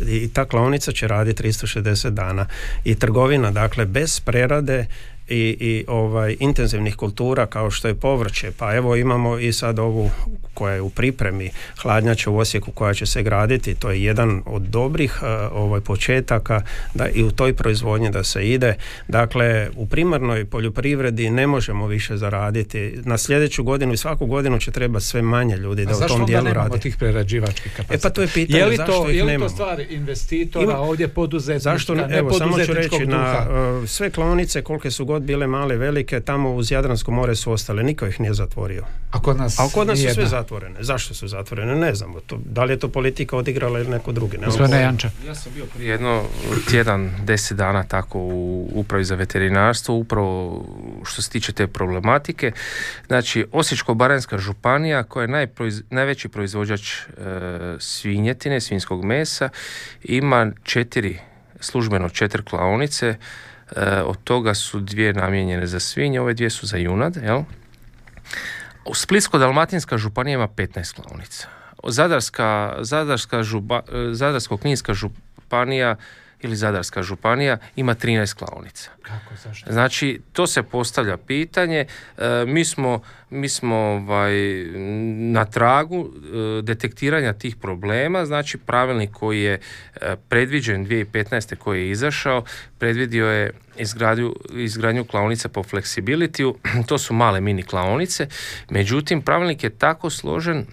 i 0.08 0.30
ta 0.34 0.46
klaonica 0.46 0.92
će 0.92 1.08
raditi 1.08 1.44
360 1.44 2.10
dana. 2.10 2.46
I 2.84 2.96
trgovina, 2.96 3.52
dakle 3.52 3.86
bez 3.86 4.20
prerade 4.20 4.86
i, 5.30 5.58
i 5.60 5.86
ovaj 5.88 6.36
intenzivnih 6.40 6.96
kultura 6.96 7.46
kao 7.46 7.72
što 7.72 7.88
je 7.88 7.96
povrće. 7.96 8.52
Pa 8.58 8.76
evo 8.76 8.96
imamo 8.96 9.40
i 9.40 9.54
sad 9.54 9.80
ovu 9.80 10.10
koja 10.54 10.74
je 10.74 10.82
u 10.82 10.90
pripremi 10.90 11.50
hladnjača 11.82 12.30
u 12.30 12.38
Osijeku 12.38 12.72
koja 12.72 12.94
će 12.94 13.06
se 13.06 13.24
graditi. 13.24 13.76
To 13.76 13.92
je 13.92 14.04
jedan 14.04 14.42
od 14.46 14.62
dobrih 14.62 15.20
uh, 15.22 15.28
ovaj 15.52 15.82
početaka 15.82 16.62
da 16.94 17.10
i 17.10 17.24
u 17.24 17.32
toj 17.32 17.54
proizvodnji 17.54 18.10
da 18.10 18.24
se 18.24 18.50
ide. 18.50 18.74
Dakle 19.08 19.70
u 19.76 19.88
primarnoj 19.88 20.46
poljoprivredi 20.46 21.30
ne 21.30 21.48
možemo 21.48 21.88
više 21.88 22.18
zaraditi. 22.18 22.94
Na 23.04 23.18
sljedeću 23.18 23.64
godinu 23.64 23.94
i 23.94 23.98
svaku 23.98 24.26
godinu 24.26 24.60
će 24.60 24.72
treba 24.72 25.00
sve 25.00 25.22
manje 25.22 25.58
ljudi 25.58 25.86
da 25.86 25.96
u 25.98 26.08
tom 26.08 26.26
dijelu 26.26 26.54
radi. 26.54 26.80
tih 26.80 26.98
prerađivačkih 26.98 27.72
kapaciteta? 27.72 28.08
E 28.08 28.10
pa 28.10 28.10
to 28.10 28.22
je 28.22 28.28
pitanje 28.28 28.60
je 28.60 28.66
li 28.66 28.76
zašto 28.76 28.94
to, 28.94 29.10
ih 29.10 29.18
je 29.18 29.24
li 29.24 29.40
to 29.40 29.50
stvar 29.50 29.80
investitora 29.90 30.64
Ima, 30.64 30.78
ovdje 30.78 31.08
poduzetnička, 31.08 31.72
zašto, 31.72 31.96
ne, 31.96 32.18
evo, 32.18 32.34
samo 32.34 32.60
ću 32.66 32.74
reći 32.74 33.06
na 33.06 33.48
uh, 33.82 33.90
sve 33.90 34.10
klonice 34.10 34.62
kolike 34.62 34.92
su 34.92 35.06
god 35.18 35.24
bile 35.24 35.48
male, 35.48 35.78
velike, 35.78 36.20
tamo 36.20 36.56
uz 36.56 36.72
Jadransko 36.72 37.12
more 37.12 37.36
su 37.36 37.52
ostale, 37.52 37.84
niko 37.84 38.06
ih 38.06 38.20
nije 38.20 38.34
zatvorio. 38.34 38.84
A 39.12 39.22
kod 39.22 39.38
nas, 39.38 39.60
A 39.60 39.70
kod 39.74 39.88
nas 39.88 40.00
su 40.00 40.14
sve 40.14 40.26
zatvorene. 40.26 40.76
Zašto 40.80 41.14
su 41.14 41.28
zatvorene? 41.28 41.76
Ne 41.76 41.96
znamo. 41.96 42.20
To, 42.20 42.40
da 42.46 42.64
li 42.64 42.74
je 42.74 42.80
to 42.80 42.90
politika 42.90 43.38
odigrala 43.38 43.80
ili 43.80 43.90
neko 43.90 44.12
drugi? 44.12 44.38
Ne 44.38 44.82
Janča. 44.82 45.10
Ja 45.28 45.36
sam 45.36 45.52
bio 45.56 45.66
prije 45.66 45.92
jedno 45.92 46.24
tjedan, 46.70 47.12
deset 47.24 47.58
dana 47.58 47.84
tako 47.84 48.20
u 48.20 48.70
upravi 48.74 49.04
za 49.04 49.16
veterinarstvo, 49.16 49.96
upravo 49.96 50.66
što 51.06 51.22
se 51.22 51.30
tiče 51.30 51.52
te 51.52 51.68
problematike. 51.68 52.52
Znači, 53.08 53.46
Osječko-Baranjska 53.52 54.38
županija 54.38 55.04
koja 55.04 55.24
je 55.24 55.50
najveći 55.90 56.30
proizvođač 56.30 56.94
e, 56.94 57.06
svinjetine, 57.80 58.62
svinskog 58.62 59.06
mesa, 59.06 59.50
ima 60.04 60.52
četiri 60.64 61.20
službeno 61.60 62.10
četiri 62.10 62.44
klaonice 62.44 63.16
od 64.06 64.24
toga 64.24 64.54
su 64.54 64.80
dvije 64.80 65.14
namijenjene 65.14 65.68
za 65.68 65.80
svinje, 65.80 66.22
ove 66.22 66.34
dvije 66.34 66.50
su 66.50 66.68
za 66.68 66.78
junad, 66.78 67.16
jel? 67.16 67.42
U 68.86 68.94
Splitsko-Dalmatinska 68.94 69.98
županija 69.98 70.36
ima 70.36 70.48
15 70.48 70.94
klaonica. 70.94 71.48
Zadarska, 71.88 72.76
Zadarska 72.80 73.44
žuba, 73.44 73.82
e, 73.88 73.92
Zadarsko-Kninska 74.14 74.94
županija 74.94 75.96
ili 76.42 76.56
Zadarska 76.56 77.04
županija 77.04 77.58
ima 77.76 77.96
13 77.96 78.36
klaonica. 78.36 78.90
Kako, 79.02 79.36
zašto? 79.44 79.72
Znači, 79.72 80.22
to 80.34 80.48
se 80.48 80.64
postavlja 80.64 81.18
pitanje. 81.18 81.86
E, 82.18 82.46
mi 82.48 82.66
smo, 82.66 83.02
mi 83.30 83.50
smo 83.50 83.76
ovaj, 83.76 84.34
na 85.34 85.46
tragu 85.46 86.08
e, 86.08 86.62
detektiranja 86.62 87.34
tih 87.34 87.56
problema, 87.56 88.26
znači 88.26 88.58
pravilnik 88.58 89.12
koji 89.12 89.42
je 89.42 89.60
e, 90.02 90.16
predviđen 90.30 90.86
2015. 90.86 91.56
koji 91.56 91.82
je 91.82 91.92
izašao, 91.92 92.44
predvidio 92.78 93.28
je 93.28 93.52
izgradnju, 93.78 94.36
izgradnju 94.54 95.06
klaonica 95.06 95.50
po 95.50 95.64
fleksibilitiju, 95.64 96.56
to 96.88 96.98
su 96.98 97.14
male 97.14 97.42
mini 97.42 97.64
klaonice, 97.64 98.28
međutim 98.70 99.22
pravilnik 99.22 99.64
je 99.64 99.70
tako 99.70 100.10
složen 100.10 100.66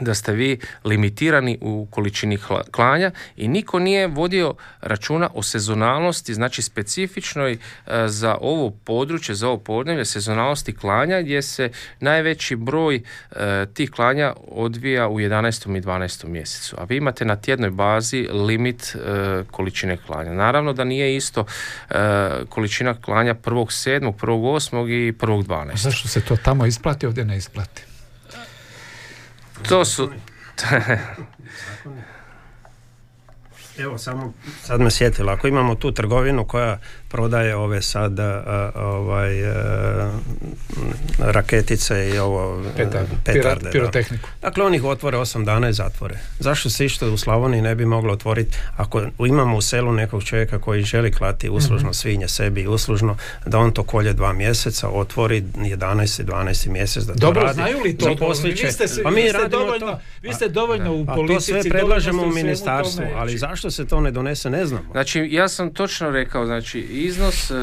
da 0.00 0.14
ste 0.14 0.32
vi 0.32 0.58
limitirani 0.84 1.58
u 1.60 1.88
količini 1.90 2.38
klanja 2.70 3.10
i 3.36 3.48
niko 3.48 3.78
nije 3.78 4.06
vodio 4.06 4.54
računa 4.80 5.30
o 5.34 5.42
sezonalnosti, 5.42 6.34
znači 6.34 6.62
specifičnoj 6.62 7.52
e, 7.52 7.58
za 8.06 8.38
ovo 8.40 8.70
područje, 8.70 9.34
za 9.34 9.48
ovo 9.48 9.58
podnevlje 9.58 10.04
sezonalnosti 10.04 10.76
klanja 10.76 11.22
gdje 11.22 11.42
se 11.42 11.70
najveći 12.00 12.56
broj 12.56 13.02
e, 13.30 13.66
tih 13.74 13.90
klanja 13.90 14.34
odvija 14.48 15.08
u 15.08 15.20
11. 15.20 15.78
i 15.78 15.80
12. 15.80 16.26
mjesecu. 16.26 16.76
A 16.78 16.84
vi 16.84 16.96
imate 16.96 17.24
na 17.24 17.36
tjednoj 17.36 17.70
bazi 17.70 18.28
limit 18.32 18.94
e, 18.94 18.98
količine 19.50 19.96
klanja. 19.96 20.32
Naravno 20.32 20.72
da 20.72 20.84
nije 20.84 21.16
isto 21.16 21.44
količina 22.48 22.94
klanja 23.00 23.34
1.7., 23.34 24.12
1.8. 24.12 24.88
i 24.90 25.12
1.12. 25.12 25.76
Zašto 25.76 26.08
se 26.08 26.20
to 26.20 26.36
tamo 26.36 26.66
isplati, 26.66 27.06
ovdje 27.06 27.24
ne 27.24 27.36
isplati? 27.36 27.91
To 29.68 29.84
su... 29.84 30.10
Evo, 33.78 33.98
samo 33.98 34.32
sad 34.62 34.80
me 34.80 34.90
sjetilo, 34.90 35.32
ako 35.32 35.48
imamo 35.48 35.74
tu 35.74 35.92
trgovinu 35.92 36.44
koja 36.44 36.78
prodaje 37.08 37.56
ove 37.56 37.82
sad 37.82 38.18
ovaj, 38.74 39.32
raketice 41.18 42.10
i 42.14 42.18
ovo 42.18 42.62
Petar, 42.76 43.04
petarde. 43.24 43.70
Pirotehniku. 43.70 44.28
Dakle, 44.42 44.64
oni 44.64 44.76
ih 44.76 44.84
otvore 44.84 45.18
osam 45.18 45.44
dana 45.44 45.68
i 45.68 45.72
zatvore. 45.72 46.18
Zašto 46.38 46.70
se 46.70 46.84
išto 46.84 47.12
u 47.12 47.16
Slavoniji 47.16 47.62
ne 47.62 47.74
bi 47.74 47.84
moglo 47.84 48.12
otvoriti 48.12 48.56
ako 48.76 49.02
imamo 49.26 49.56
u 49.56 49.60
selu 49.60 49.92
nekog 49.92 50.24
čovjeka 50.24 50.58
koji 50.58 50.82
želi 50.82 51.12
klati 51.12 51.48
uslužno 51.48 51.90
mm 51.90 51.92
svinje 52.02 52.28
sebi 52.28 52.60
i 52.60 52.66
uslužno, 52.66 53.16
da 53.46 53.58
on 53.58 53.72
to 53.72 53.82
kolje 53.82 54.12
dva 54.12 54.32
mjeseca, 54.32 54.88
otvori 54.88 55.42
11. 55.42 56.24
12. 56.24 56.68
mjesec 56.68 57.04
da 57.04 57.12
to 57.12 57.18
Dobro, 57.18 57.42
radi. 57.42 57.54
znaju 57.54 57.80
li 57.80 57.98
to? 57.98 58.08
Vi 58.42 58.72
ste, 58.72 58.84
pa 59.02 59.10
mi 59.10 59.22
vi 59.22 59.28
ste 59.28 59.48
dovoljno, 59.48 59.86
to. 59.86 60.00
Vi 60.22 60.34
ste 60.34 60.48
dovoljno 60.48 60.94
u 60.94 61.06
politici. 61.06 61.52
A 61.52 61.56
to 61.56 61.62
sve 61.62 61.70
predlažemo 61.70 62.22
u 62.22 62.30
ministarstvu, 62.30 63.04
ali 63.16 63.38
zašto 63.38 63.61
se 63.70 63.86
to 63.86 64.00
ne 64.00 64.10
donese, 64.10 64.50
ne 64.50 64.66
znamo. 64.66 64.92
Znači, 64.92 65.28
ja 65.30 65.48
sam 65.48 65.74
točno 65.74 66.10
rekao, 66.10 66.46
znači, 66.46 66.80
iznos 66.80 67.50
e, 67.50 67.54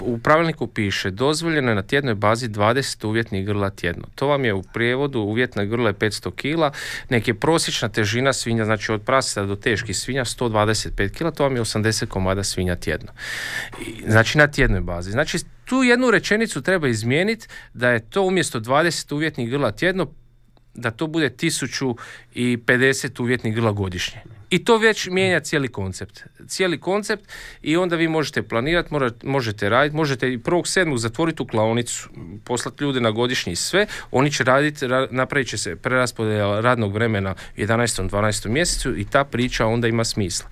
u 0.00 0.18
pravilniku 0.18 0.66
piše 0.66 1.10
dozvoljeno 1.10 1.68
je 1.70 1.74
na 1.74 1.82
tjednoj 1.82 2.14
bazi 2.14 2.48
20 2.48 3.06
uvjetnih 3.06 3.46
grla 3.46 3.70
tjedno. 3.70 4.04
To 4.14 4.26
vam 4.26 4.44
je 4.44 4.54
u 4.54 4.62
prijevodu 4.62 5.20
uvjetna 5.20 5.64
grla 5.64 5.88
je 5.88 5.94
500 5.94 6.34
kila, 6.34 6.72
nek 7.08 7.28
je 7.28 7.34
prosječna 7.34 7.88
težina 7.88 8.32
svinja, 8.32 8.64
znači 8.64 8.92
od 8.92 9.02
praseta 9.02 9.46
do 9.46 9.56
teških 9.56 9.96
svinja 9.96 10.24
125 10.24 11.12
kila, 11.12 11.30
to 11.30 11.42
vam 11.42 11.56
je 11.56 11.62
80 11.62 12.06
komada 12.06 12.44
svinja 12.44 12.76
tjedno. 12.76 13.12
Znači 14.06 14.38
na 14.38 14.46
tjednoj 14.46 14.80
bazi. 14.80 15.10
Znači 15.10 15.38
tu 15.64 15.82
jednu 15.82 16.10
rečenicu 16.10 16.62
treba 16.62 16.88
izmijeniti 16.88 17.46
da 17.74 17.90
je 17.90 18.10
to 18.10 18.22
umjesto 18.22 18.60
20 18.60 19.14
uvjetnih 19.14 19.50
grla 19.50 19.72
tjedno 19.72 20.06
da 20.74 20.90
to 20.90 21.06
bude 21.06 21.30
1050 21.30 23.20
uvjetnih 23.22 23.54
grla 23.54 23.72
godišnje. 23.72 24.20
I 24.50 24.64
to 24.64 24.78
već 24.78 25.06
mijenja 25.06 25.40
cijeli 25.40 25.68
koncept. 25.68 26.20
Cijeli 26.46 26.80
koncept 26.80 27.24
i 27.62 27.76
onda 27.76 27.96
vi 27.96 28.08
možete 28.08 28.42
planirati, 28.42 28.94
možete 29.22 29.68
raditi, 29.68 29.96
možete 29.96 30.32
i 30.32 30.38
prvog 30.38 30.68
sedmog 30.68 30.98
zatvoriti 30.98 31.42
u 31.42 31.46
klaonicu, 31.46 32.08
poslati 32.44 32.84
ljude 32.84 33.00
na 33.00 33.10
godišnji 33.10 33.56
sve, 33.56 33.86
oni 34.10 34.32
će 34.32 34.44
raditi, 34.44 34.86
napravit 35.10 35.48
će 35.48 35.58
se 35.58 35.76
preraspodjela 35.76 36.60
radnog 36.60 36.94
vremena 36.94 37.34
u 37.56 37.60
11. 37.60 38.10
12. 38.10 38.48
mjesecu 38.48 38.96
i 38.96 39.04
ta 39.04 39.24
priča 39.24 39.66
onda 39.66 39.88
ima 39.88 40.04
smisla. 40.04 40.48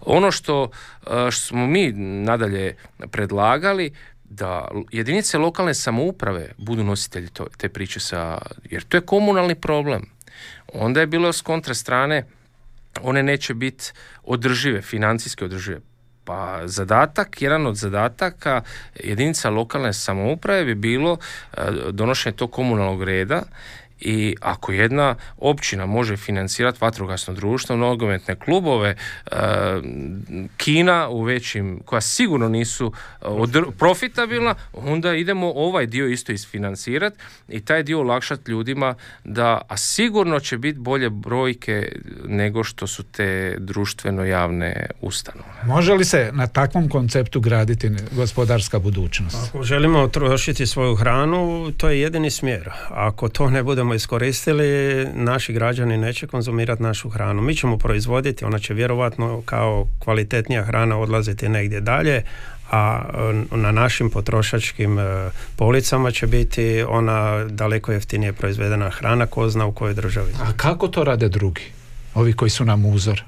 Ono 0.00 0.30
što, 0.30 0.70
e, 1.06 1.30
što 1.30 1.46
smo 1.46 1.66
mi 1.66 1.92
nadalje 1.92 2.76
predlagali, 3.10 3.92
da 4.24 4.68
jedinice 4.90 5.38
lokalne 5.38 5.74
samouprave 5.74 6.52
budu 6.58 6.84
nositelji 6.84 7.28
te 7.56 7.68
priče 7.68 8.00
sa, 8.00 8.38
jer 8.70 8.82
to 8.82 8.96
je 8.96 9.00
komunalni 9.00 9.54
problem. 9.54 10.06
Onda 10.72 11.00
je 11.00 11.06
bilo 11.06 11.32
s 11.32 11.40
kontra 11.40 11.74
strane 11.74 12.26
one 13.00 13.22
neće 13.22 13.54
biti 13.54 13.92
održive, 14.22 14.82
financijski 14.82 15.44
održive. 15.44 15.80
Pa 16.24 16.60
zadatak, 16.64 17.42
jedan 17.42 17.66
od 17.66 17.76
zadataka 17.76 18.62
jedinica 19.04 19.50
lokalne 19.50 19.92
samouprave 19.92 20.64
bi 20.64 20.74
bilo 20.74 21.18
e, 21.52 21.60
donošenje 21.90 22.36
tog 22.36 22.52
komunalnog 22.52 23.02
reda 23.02 23.42
i 24.04 24.36
ako 24.40 24.72
jedna 24.72 25.14
općina 25.38 25.86
može 25.86 26.16
financirati 26.16 26.78
vatrogasno 26.80 27.34
društvo, 27.34 27.76
nogometne 27.76 28.34
klubove, 28.34 28.96
e, 29.26 29.36
kina 30.56 31.08
u 31.08 31.22
većim, 31.22 31.80
koja 31.84 32.00
sigurno 32.00 32.48
nisu 32.48 32.92
profitabilna, 33.78 34.54
onda 34.72 35.14
idemo 35.14 35.52
ovaj 35.56 35.86
dio 35.86 36.08
isto 36.08 36.32
isfinancirati 36.32 37.16
i 37.48 37.60
taj 37.60 37.82
dio 37.82 38.00
olakšati 38.00 38.50
ljudima 38.50 38.94
da, 39.24 39.60
a 39.68 39.76
sigurno 39.76 40.40
će 40.40 40.58
biti 40.58 40.78
bolje 40.78 41.10
brojke 41.10 41.92
nego 42.24 42.64
što 42.64 42.86
su 42.86 43.02
te 43.02 43.56
društveno 43.58 44.24
javne 44.24 44.86
ustanove. 45.00 45.48
Može 45.66 45.92
li 45.92 46.04
se 46.04 46.30
na 46.32 46.46
takvom 46.46 46.88
konceptu 46.88 47.40
graditi 47.40 47.90
gospodarska 48.12 48.78
budućnost? 48.78 49.36
Ako 49.48 49.62
želimo 49.62 50.08
trošiti 50.08 50.66
svoju 50.66 50.94
hranu, 50.94 51.72
to 51.76 51.88
je 51.88 52.00
jedini 52.00 52.30
smjer. 52.30 52.70
Ako 52.90 53.28
to 53.28 53.50
ne 53.50 53.62
budemo 53.62 53.91
iskoristili, 53.94 55.06
naši 55.14 55.52
građani 55.52 55.98
neće 55.98 56.26
konzumirati 56.26 56.82
našu 56.82 57.08
hranu. 57.08 57.42
Mi 57.42 57.56
ćemo 57.56 57.78
proizvoditi, 57.78 58.44
ona 58.44 58.58
će 58.58 58.74
vjerovatno 58.74 59.42
kao 59.44 59.86
kvalitetnija 59.98 60.64
hrana 60.64 60.98
odlaziti 60.98 61.48
negdje 61.48 61.80
dalje, 61.80 62.22
a 62.70 63.02
na 63.50 63.72
našim 63.72 64.10
potrošačkim 64.10 64.98
e, 64.98 65.30
policama 65.56 66.10
će 66.10 66.26
biti 66.26 66.84
ona 66.88 67.44
daleko 67.44 67.92
jeftinije 67.92 68.32
proizvedena 68.32 68.90
hrana 68.90 69.26
ko 69.26 69.48
zna 69.48 69.66
u 69.66 69.72
kojoj 69.72 69.94
državi. 69.94 70.32
A 70.42 70.52
kako 70.56 70.88
to 70.88 71.04
rade 71.04 71.28
drugi? 71.28 71.62
Ovi 72.14 72.32
koji 72.32 72.50
su 72.50 72.64
nam 72.64 72.84
uzor? 72.84 73.22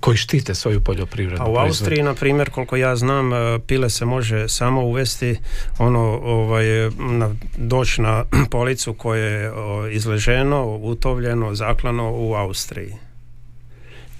Koji 0.00 0.16
štite 0.16 0.54
svoju 0.54 0.80
poljoprivredu. 0.80 1.42
A 1.42 1.50
u 1.50 1.56
Austriji, 1.56 2.02
na 2.02 2.14
primjer, 2.14 2.50
koliko 2.50 2.76
ja 2.76 2.96
znam, 2.96 3.32
e, 3.32 3.58
pile 3.66 3.90
se 3.90 4.04
može 4.04 4.48
samo 4.48 4.82
uvesti 4.82 5.36
ono, 5.78 6.00
ovaj, 6.22 6.64
na, 6.98 7.34
doći 7.56 8.02
na 8.02 8.24
policu 8.50 8.94
koje 8.94 9.32
je 9.32 9.52
izleženo, 9.92 10.76
utovljeno, 10.76 11.54
zaklano 11.54 12.12
u 12.12 12.34
Austriji 12.34 13.09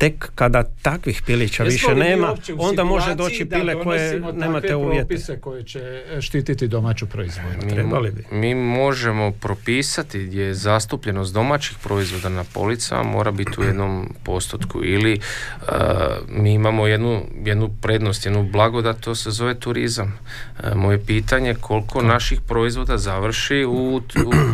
tek 0.01 0.31
kada 0.35 0.63
takvih 0.83 1.23
pilića 1.27 1.65
više 1.65 1.95
nema, 1.95 2.35
onda 2.59 2.85
može 2.85 3.15
doći 3.15 3.45
pile 3.45 3.83
koje 3.83 4.21
nemate 4.33 4.77
uvjete. 4.77 5.41
koje 5.41 5.63
će 5.63 5.79
e, 5.79 6.21
štititi 6.21 6.69
domaću 6.69 7.07
proizvodnju. 7.07 7.67
Mi, 7.67 7.73
Trebali 7.73 8.11
bi. 8.11 8.25
mi 8.31 8.55
možemo 8.55 9.31
propisati 9.31 10.25
gdje 10.25 10.43
je 10.43 10.55
zastupljenost 10.55 11.35
domaćih 11.35 11.77
proizvoda 11.83 12.29
na 12.29 12.45
policama 12.55 13.03
mora 13.03 13.31
biti 13.31 13.61
u 13.61 13.65
jednom 13.65 14.15
postotku 14.25 14.85
ili 14.85 15.21
uh, 15.63 15.69
mi 16.29 16.55
imamo 16.55 16.87
jednu, 16.87 17.23
jednu 17.45 17.71
prednost, 17.83 18.27
jednu 18.27 18.43
blagodat, 18.43 19.01
to 19.01 19.15
se 19.15 19.31
zove 19.31 19.55
turizam. 19.55 20.19
Uh, 20.59 20.75
moje 20.75 21.05
pitanje 21.07 21.55
koliko 21.55 22.03
naših 22.03 22.41
proizvoda 22.41 22.99
završi 22.99 23.65
u, 23.65 23.97
u 23.97 24.03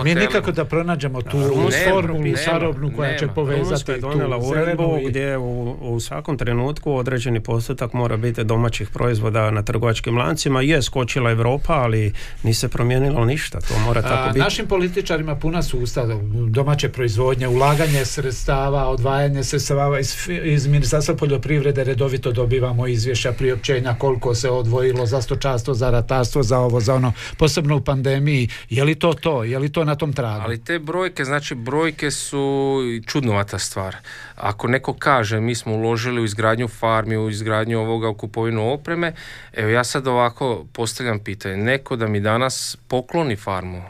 Mi 0.04 0.14
nikako 0.14 0.52
da 0.52 0.64
pronađemo 0.64 1.22
tu 1.22 1.38
formulu 1.90 2.36
sarobnu 2.36 2.92
koja 2.96 3.18
će 3.18 3.28
povezati 3.28 4.00
tu 4.00 4.08
uredbu 4.50 5.00
gdje 5.08 5.35
u, 5.38 5.76
u 5.80 6.00
svakom 6.00 6.38
trenutku 6.38 6.96
određeni 6.96 7.40
postotak 7.40 7.92
mora 7.92 8.16
biti 8.16 8.44
domaćih 8.44 8.88
proizvoda 8.88 9.50
na 9.50 9.62
trgovačkim 9.62 10.18
lancima. 10.18 10.62
Je 10.62 10.82
skočila 10.82 11.30
Europa, 11.30 11.72
ali 11.72 12.12
nije 12.42 12.54
se 12.54 12.68
promijenilo 12.68 13.24
ništa. 13.24 13.60
To 13.60 13.78
mora 13.78 14.02
tako 14.02 14.28
biti. 14.28 14.38
Našim 14.38 14.66
političarima 14.66 15.36
puna 15.36 15.62
su 15.62 15.78
usta 15.78 16.06
domaće 16.48 16.88
proizvodnje, 16.88 17.48
ulaganje 17.48 18.04
sredstava, 18.04 18.88
odvajanje 18.88 19.44
sredstava 19.44 20.00
iz, 20.00 20.28
iz 20.44 20.66
Ministarstva 20.66 21.14
poljoprivrede 21.14 21.84
redovito 21.84 22.32
dobivamo 22.32 22.86
izvješća 22.86 23.32
priopćenja 23.32 23.94
koliko 23.98 24.34
se 24.34 24.50
odvojilo 24.50 25.06
za 25.06 25.22
stočarstvo, 25.22 25.74
za 25.74 25.90
ratarstvo, 25.90 26.42
za 26.42 26.58
ovo, 26.58 26.80
za 26.80 26.94
ono, 26.94 27.12
posebno 27.38 27.76
u 27.76 27.80
pandemiji. 27.80 28.48
Je 28.70 28.84
li 28.84 28.94
to 28.94 29.12
to? 29.12 29.44
Je 29.44 29.58
li 29.58 29.72
to 29.72 29.84
na 29.84 29.94
tom 29.94 30.12
tragu? 30.12 30.42
Ali 30.44 30.64
te 30.64 30.78
brojke, 30.78 31.24
znači 31.24 31.54
brojke 31.54 32.10
su 32.10 32.80
čudnovata 33.06 33.58
stvar. 33.58 33.96
Ako 34.36 34.68
neko 34.68 34.92
kaže 34.92 35.40
mi 35.40 35.54
smo 35.54 35.74
uložili 35.74 36.20
u 36.20 36.24
izgradnju 36.24 36.68
farmi, 36.68 37.16
u 37.16 37.30
izgradnju 37.30 37.80
ovoga, 37.80 38.08
u 38.08 38.14
kupovinu 38.14 38.72
opreme, 38.72 39.12
evo 39.52 39.68
ja 39.68 39.84
sad 39.84 40.06
ovako 40.06 40.66
postavljam 40.72 41.18
pitanje. 41.18 41.56
Neko 41.56 41.96
da 41.96 42.06
mi 42.06 42.20
danas 42.20 42.76
pokloni 42.88 43.36
farmu, 43.36 43.82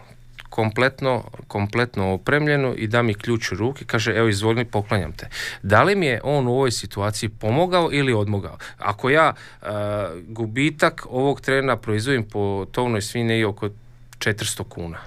kompletno, 0.56 1.24
kompletno 1.48 2.12
opremljenu 2.12 2.74
i 2.76 2.86
da 2.86 3.02
mi 3.02 3.14
ključ 3.14 3.52
u 3.52 3.54
ruki, 3.54 3.84
kaže 3.84 4.12
evo 4.12 4.28
izvoli 4.28 4.64
poklanjam 4.64 5.12
te. 5.12 5.28
Da 5.62 5.82
li 5.82 5.96
mi 5.96 6.06
je 6.06 6.20
on 6.24 6.48
u 6.48 6.52
ovoj 6.52 6.70
situaciji 6.70 7.28
pomogao 7.28 7.88
ili 7.92 8.12
odmogao? 8.12 8.56
Ako 8.78 9.10
ja 9.10 9.34
uh, 9.62 9.68
gubitak 10.28 11.06
ovog 11.10 11.40
trena 11.40 11.76
proizvodim 11.76 12.24
po 12.24 12.66
tovnoj 12.72 13.02
svine 13.02 13.38
i 13.38 13.44
oko 13.44 13.68
400 14.18 14.64
kuna, 14.68 14.98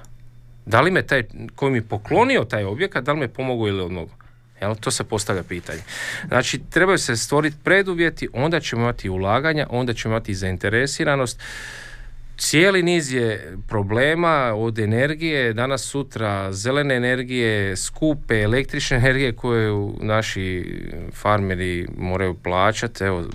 da 0.65 0.81
li 0.81 0.91
me 0.91 1.01
taj 1.01 1.23
koji 1.55 1.71
mi 1.71 1.81
poklonio 1.81 2.43
taj 2.43 2.63
objekat, 2.63 3.03
da 3.03 3.13
li 3.13 3.19
me 3.19 3.27
pomogao 3.27 3.67
ili 3.67 3.81
odmogao? 3.81 4.18
Jel? 4.61 4.75
To 4.75 4.91
se 4.91 5.03
postavlja 5.03 5.43
pitanje. 5.43 5.81
Znači, 6.27 6.59
trebaju 6.69 6.97
se 6.97 7.15
stvoriti 7.15 7.57
preduvjeti, 7.63 8.27
onda 8.33 8.59
ćemo 8.59 8.81
imati 8.81 9.09
ulaganja, 9.09 9.67
onda 9.69 9.93
ćemo 9.93 10.13
imati 10.13 10.35
zainteresiranost. 10.35 11.39
Cijeli 12.39 12.83
niz 12.83 13.13
je 13.13 13.57
problema 13.67 14.53
od 14.55 14.79
energije, 14.79 15.53
danas 15.53 15.81
sutra 15.81 16.51
zelene 16.51 16.95
energije, 16.95 17.75
skupe 17.77 18.41
električne 18.41 18.97
energije 18.97 19.35
koje 19.35 19.71
naši 20.01 20.79
farmeri 21.13 21.87
moraju 21.97 22.33
plaćati. 22.33 23.03
Evo, 23.03 23.25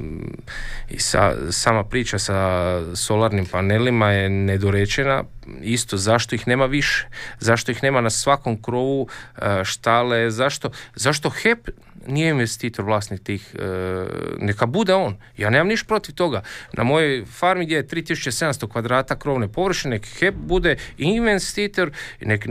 i 0.91 0.99
sa, 0.99 1.35
sama 1.51 1.85
priča 1.85 2.19
sa 2.19 2.81
solarnim 2.97 3.47
panelima 3.47 4.11
je 4.11 4.29
nedorečena. 4.29 5.25
Isto 5.63 5.97
zašto 5.97 6.35
ih 6.35 6.49
nema 6.49 6.67
više, 6.67 7.07
zašto 7.41 7.73
ih 7.73 7.83
nema 7.83 8.01
na 8.01 8.11
svakom 8.11 8.63
krovu 8.63 9.09
e, 9.37 9.65
štale, 9.65 10.31
zašto, 10.31 10.71
zašto 10.95 11.31
HEP 11.31 11.69
nije 12.07 12.31
investitor 12.31 12.85
vlasnik 12.85 13.23
tih, 13.23 13.55
e, 13.59 14.07
neka 14.39 14.67
bude 14.67 14.95
on. 14.95 15.17
Ja 15.37 15.51
nemam 15.51 15.69
niš 15.69 15.85
protiv 15.85 16.15
toga. 16.15 16.43
Na 16.73 16.85
mojoj 16.85 17.25
farmi 17.25 17.65
gdje 17.65 17.77
je 17.77 17.87
3700 17.87 18.69
kvadrata 18.69 19.19
krovne 19.19 19.49
površine, 19.49 19.97
nek 19.97 20.07
HEP 20.19 20.35
bude 20.35 20.77
investitor, 20.99 21.91
nek 22.21 22.45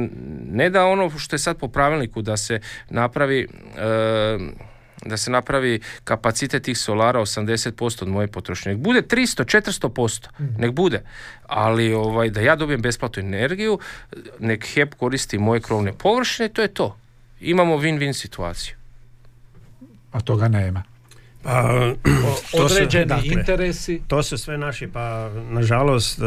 ne 0.51 0.69
da 0.69 0.85
ono 0.85 1.09
što 1.19 1.35
je 1.35 1.39
sad 1.39 1.57
po 1.57 1.67
pravilniku 1.67 2.21
da 2.21 2.37
se 2.37 2.59
napravi 2.89 3.47
e, 3.77 4.37
da 5.05 5.17
se 5.17 5.31
napravi 5.31 5.79
kapacitet 6.03 6.63
tih 6.63 6.77
solara 6.77 7.19
80% 7.19 8.01
od 8.01 8.07
moje 8.07 8.27
potrošnje. 8.27 8.71
Nek 8.71 8.81
bude 8.81 9.01
300, 9.01 9.59
400%, 9.89 10.27
mhm. 10.39 10.61
nek 10.61 10.71
bude. 10.71 11.01
Ali 11.47 11.93
ovaj, 11.93 12.29
da 12.29 12.41
ja 12.41 12.55
dobijem 12.55 12.81
besplatnu 12.81 13.23
energiju, 13.23 13.79
nek 14.39 14.65
HEP 14.65 14.95
koristi 14.95 15.37
moje 15.37 15.61
krovne 15.61 15.93
površine, 15.93 16.49
to 16.49 16.61
je 16.61 16.67
to. 16.67 16.97
Imamo 17.39 17.77
win-win 17.77 18.13
situaciju 18.13 18.82
a 20.13 20.21
toga 20.21 20.49
nema. 20.49 20.83
Pa, 21.43 21.63
to 22.51 22.63
Određeni 22.63 23.05
dakle, 23.05 23.27
interesi. 23.27 24.01
To 24.07 24.23
su 24.23 24.37
sve 24.37 24.57
naši, 24.57 24.87
pa 24.87 25.29
nažalost 25.49 26.19
e, 26.19 26.23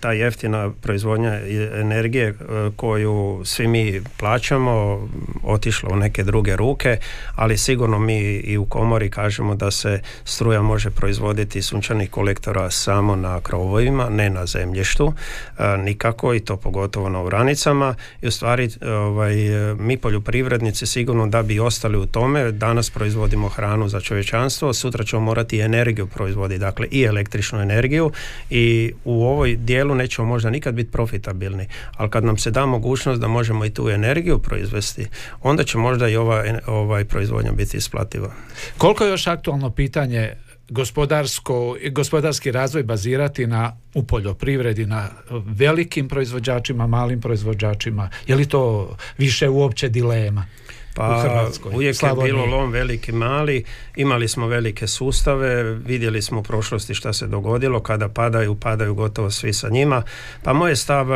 ta 0.00 0.12
jeftina 0.12 0.70
proizvodnja 0.80 1.40
energije 1.74 2.28
e, 2.28 2.34
koju 2.76 3.42
svi 3.44 3.68
mi 3.68 4.02
plaćamo 4.16 5.08
otišla 5.42 5.88
u 5.92 5.96
neke 5.96 6.24
druge 6.24 6.56
ruke, 6.56 6.96
ali 7.36 7.58
sigurno 7.58 7.98
mi 7.98 8.20
i 8.20 8.58
u 8.58 8.64
komori 8.64 9.10
kažemo 9.10 9.54
da 9.54 9.70
se 9.70 10.00
struja 10.24 10.62
može 10.62 10.90
proizvoditi 10.90 11.62
sunčanih 11.62 12.10
kolektora 12.10 12.70
samo 12.70 13.16
na 13.16 13.40
krovovima, 13.40 14.08
ne 14.08 14.30
na 14.30 14.46
zemljištu, 14.46 15.12
e, 15.58 15.76
nikako 15.76 16.34
i 16.34 16.40
to 16.40 16.56
pogotovo 16.56 17.08
na 17.08 17.22
uranicama 17.22 17.94
i 18.22 18.26
u 18.26 18.30
stvari 18.30 18.70
ovaj, 18.86 19.34
mi 19.78 19.96
poljoprivrednici 19.96 20.86
sigurno 20.86 21.26
da 21.26 21.42
bi 21.42 21.60
ostali 21.60 21.98
u 21.98 22.06
tome, 22.06 22.52
danas 22.52 22.90
proizvodimo 22.90 23.48
hranu 23.48 23.88
za 23.88 24.00
čovječ 24.00 24.31
kućanstvo, 24.32 24.72
sutra 24.72 25.04
ćemo 25.04 25.22
morati 25.22 25.60
energiju 25.60 26.06
proizvoditi, 26.06 26.58
dakle 26.58 26.86
i 26.90 27.02
električnu 27.02 27.60
energiju 27.60 28.10
i 28.50 28.92
u 29.04 29.24
ovoj 29.24 29.56
dijelu 29.56 29.94
nećemo 29.94 30.28
možda 30.28 30.50
nikad 30.50 30.74
biti 30.74 30.90
profitabilni, 30.90 31.66
ali 31.96 32.10
kad 32.10 32.24
nam 32.24 32.38
se 32.38 32.50
da 32.50 32.66
mogućnost 32.66 33.20
da 33.20 33.28
možemo 33.28 33.64
i 33.64 33.70
tu 33.70 33.88
energiju 33.88 34.38
proizvesti, 34.38 35.06
onda 35.42 35.64
će 35.64 35.78
možda 35.78 36.08
i 36.08 36.16
ova 36.16 36.44
ovaj 36.66 37.04
proizvodnja 37.04 37.52
biti 37.52 37.76
isplativa. 37.76 38.32
Koliko 38.78 39.04
je 39.04 39.10
još 39.10 39.26
aktualno 39.26 39.70
pitanje 39.70 40.32
gospodarsko, 40.68 41.76
gospodarski 41.90 42.52
razvoj 42.52 42.82
bazirati 42.82 43.46
na 43.46 43.76
u 43.94 44.02
poljoprivredi 44.02 44.86
na 44.86 45.08
velikim 45.30 46.08
proizvođačima, 46.08 46.86
malim 46.86 47.20
proizvođačima? 47.20 48.10
Je 48.26 48.36
li 48.36 48.46
to 48.46 48.96
više 49.18 49.48
uopće 49.48 49.88
dilema? 49.88 50.46
Pa 50.94 51.48
uvijek 51.74 52.02
je 52.02 52.10
bilo 52.24 52.46
lom 52.46 52.70
veliki 52.70 53.12
mali, 53.12 53.64
imali 53.96 54.28
smo 54.28 54.46
velike 54.46 54.86
sustave, 54.86 55.62
vidjeli 55.62 56.22
smo 56.22 56.40
u 56.40 56.42
prošlosti 56.42 56.94
šta 56.94 57.12
se 57.12 57.26
dogodilo, 57.26 57.80
kada 57.80 58.08
padaju, 58.08 58.54
padaju 58.54 58.94
gotovo 58.94 59.30
svi 59.30 59.52
sa 59.52 59.68
njima. 59.68 60.02
Pa 60.42 60.52
moj 60.52 60.76
stav, 60.76 61.06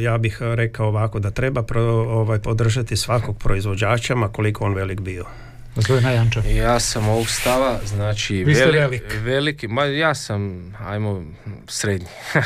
ja 0.00 0.18
bih 0.18 0.38
rekao 0.40 0.88
ovako, 0.88 1.18
da 1.18 1.30
treba 1.30 1.62
pro, 1.62 1.82
ovaj, 1.82 2.38
podržati 2.38 2.96
svakog 2.96 3.38
proizvođača, 3.38 4.14
koliko 4.32 4.64
on 4.64 4.74
velik 4.74 5.00
bio. 5.00 5.24
Ja 6.56 6.80
sam 6.80 7.08
ovog 7.08 7.28
stava, 7.28 7.78
znači 7.84 8.34
Vi 8.34 8.54
velik. 8.54 9.02
veliki, 9.20 9.68
ma 9.68 9.84
ja 9.84 10.14
sam, 10.14 10.72
ajmo, 10.86 11.24
srednji. 11.68 12.06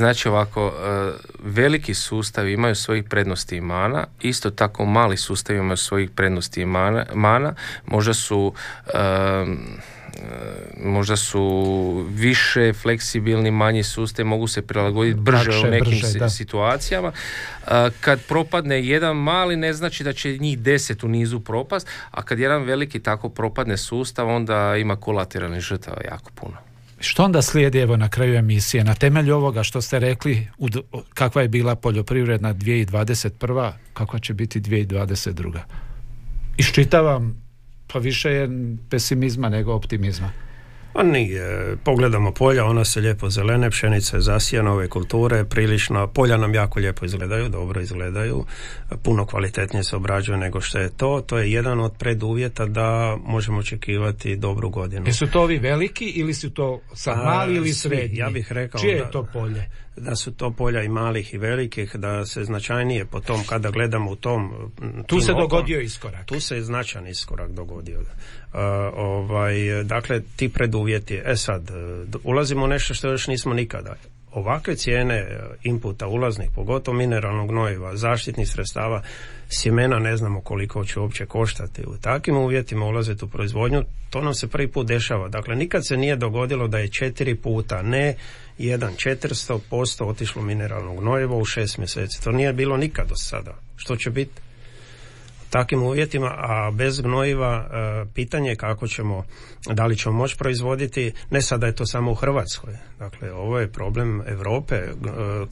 znači 0.00 0.28
ovako, 0.28 0.66
e, 0.66 1.12
veliki 1.42 1.94
sustavi 1.94 2.52
imaju 2.52 2.74
svojih 2.74 3.04
prednosti 3.04 3.56
i 3.56 3.60
mana, 3.60 4.06
isto 4.20 4.50
tako 4.50 4.84
mali 4.84 5.16
sustavi 5.16 5.58
imaju 5.58 5.76
svojih 5.76 6.10
prednosti 6.10 6.62
i 6.62 6.66
mana, 6.66 7.06
mana. 7.14 7.54
možda 7.86 8.14
su 8.14 8.54
možda 10.84 11.16
su 11.16 12.06
više 12.10 12.72
fleksibilni, 12.72 13.50
manji 13.50 13.82
sustav, 13.82 14.26
mogu 14.26 14.46
se 14.46 14.62
prilagoditi 14.62 15.20
brže 15.20 15.68
u 15.68 15.70
nekim 15.70 16.30
situacijama. 16.30 17.12
Kad 18.00 18.20
propadne 18.28 18.86
jedan 18.86 19.16
mali, 19.16 19.56
ne 19.56 19.72
znači 19.72 20.04
da 20.04 20.12
će 20.12 20.38
njih 20.38 20.58
deset 20.58 21.04
u 21.04 21.08
nizu 21.08 21.40
propast, 21.40 21.86
a 22.10 22.22
kad 22.22 22.38
jedan 22.38 22.62
veliki 22.62 23.00
tako 23.00 23.28
propadne 23.28 23.76
sustav, 23.76 24.28
onda 24.28 24.76
ima 24.76 24.96
kolateralni 24.96 25.60
žrtava 25.60 26.02
jako 26.04 26.30
puno. 26.34 26.56
Što 27.00 27.24
onda 27.24 27.42
slijedi 27.42 27.78
evo 27.78 27.96
na 27.96 28.08
kraju 28.08 28.34
emisije? 28.34 28.84
Na 28.84 28.94
temelju 28.94 29.34
ovoga 29.34 29.62
što 29.62 29.80
ste 29.80 29.98
rekli, 29.98 30.48
kakva 31.14 31.42
je 31.42 31.48
bila 31.48 31.74
poljoprivredna 31.74 32.54
2021. 32.54 33.72
kakva 33.92 34.18
će 34.18 34.34
biti 34.34 34.60
2022. 34.60 35.58
Iščitavam 36.56 37.41
pa 37.92 37.98
više 37.98 38.30
je 38.30 38.48
pesimizma 38.90 39.48
nego 39.48 39.72
optimizma. 39.72 40.32
Pa 40.92 41.02
nije. 41.02 41.76
Pogledamo 41.84 42.32
polja, 42.32 42.64
ona 42.64 42.84
se 42.84 43.00
lijepo 43.00 43.30
zelene, 43.30 43.70
pšenice 43.70 44.20
zasijane 44.20 44.70
ove 44.70 44.88
kulture, 44.88 45.44
prilično, 45.44 46.06
polja 46.06 46.36
nam 46.36 46.54
jako 46.54 46.80
lijepo 46.80 47.04
izgledaju, 47.04 47.48
dobro 47.48 47.80
izgledaju, 47.80 48.44
puno 49.02 49.26
kvalitetnije 49.26 49.84
se 49.84 49.96
obrađuju 49.96 50.38
nego 50.38 50.60
što 50.60 50.78
je 50.78 50.90
to. 50.96 51.20
To 51.26 51.38
je 51.38 51.52
jedan 51.52 51.80
od 51.80 51.92
preduvjeta 51.98 52.66
da 52.66 53.16
možemo 53.24 53.58
očekivati 53.58 54.36
dobru 54.36 54.70
godinu. 54.70 55.06
Jesu 55.06 55.26
to 55.26 55.42
ovi 55.42 55.58
veliki 55.58 56.04
ili 56.04 56.34
su 56.34 56.50
to 56.50 56.80
sad 56.94 57.16
mali 57.24 57.54
ili 57.56 57.72
srednji? 57.72 58.18
Ja 58.18 58.30
bih 58.30 58.52
rekao 58.52 58.80
Čije 58.80 58.96
je 58.96 59.10
to 59.10 59.26
polje? 59.32 59.70
Da 59.96 60.16
su 60.16 60.32
to 60.32 60.50
polja 60.50 60.82
i 60.82 60.88
malih 60.88 61.34
i 61.34 61.38
velikih, 61.38 61.96
da 61.96 62.26
se 62.26 62.44
značajnije 62.44 63.04
po 63.04 63.20
tom, 63.20 63.40
kada 63.48 63.70
gledamo 63.70 64.10
u 64.10 64.16
tom... 64.16 64.72
Tu 65.06 65.20
se 65.20 65.32
dogodio 65.32 65.80
iskorak. 65.80 66.26
Tu 66.26 66.40
se 66.40 66.62
značajan 66.62 67.06
iskorak 67.08 67.50
dogodio. 67.50 68.00
Uh, 68.00 68.06
ovaj, 68.96 69.84
dakle, 69.84 70.20
ti 70.36 70.48
preduvjeti. 70.48 71.20
E 71.24 71.36
sad, 71.36 71.70
ulazimo 72.24 72.64
u 72.64 72.68
nešto 72.68 72.94
što 72.94 73.10
još 73.10 73.26
nismo 73.26 73.54
nikada. 73.54 73.94
Ovakve 74.32 74.76
cijene 74.76 75.26
inputa 75.62 76.06
ulaznih, 76.06 76.50
pogotovo 76.54 76.96
mineralnog 76.96 77.48
gnojiva, 77.48 77.96
zaštitnih 77.96 78.48
sredstava, 78.48 79.02
sjemena 79.48 79.98
ne 79.98 80.16
znamo 80.16 80.40
koliko 80.40 80.84
će 80.84 81.00
uopće 81.00 81.26
koštati. 81.26 81.82
U 81.86 81.96
takvim 82.00 82.36
uvjetima 82.36 82.86
ulaziti 82.86 83.24
u 83.24 83.28
proizvodnju, 83.28 83.82
to 84.10 84.22
nam 84.22 84.34
se 84.34 84.48
prvi 84.48 84.68
put 84.68 84.86
dešava. 84.86 85.28
Dakle, 85.28 85.56
nikad 85.56 85.86
se 85.86 85.96
nije 85.96 86.16
dogodilo 86.16 86.68
da 86.68 86.78
je 86.78 86.88
četiri 86.88 87.34
puta, 87.34 87.82
ne 87.82 88.14
jedan 88.58 88.92
400% 88.92 90.04
otišlo 90.04 90.42
mineralnog 90.42 91.00
gnojiva 91.00 91.36
u 91.36 91.44
šest 91.44 91.78
mjeseci. 91.78 92.22
To 92.24 92.32
nije 92.32 92.52
bilo 92.52 92.76
nikad 92.76 93.08
do 93.08 93.16
sada. 93.16 93.54
Što 93.76 93.96
će 93.96 94.10
biti? 94.10 94.40
takvim 95.52 95.82
uvjetima, 95.82 96.26
a 96.26 96.70
bez 96.74 97.00
gnojiva 97.00 97.52
e, 97.56 98.12
pitanje 98.14 98.50
je 98.50 98.56
kako 98.56 98.86
ćemo, 98.88 99.24
da 99.66 99.86
li 99.86 99.96
ćemo 99.96 100.16
moći 100.16 100.36
proizvoditi, 100.38 101.12
ne 101.30 101.42
sada 101.42 101.66
je 101.66 101.74
to 101.74 101.86
samo 101.86 102.10
u 102.10 102.14
Hrvatskoj. 102.14 102.76
Dakle, 102.98 103.32
ovo 103.32 103.58
je 103.58 103.72
problem 103.72 104.22
Europe. 104.26 104.74
E, 104.74 104.92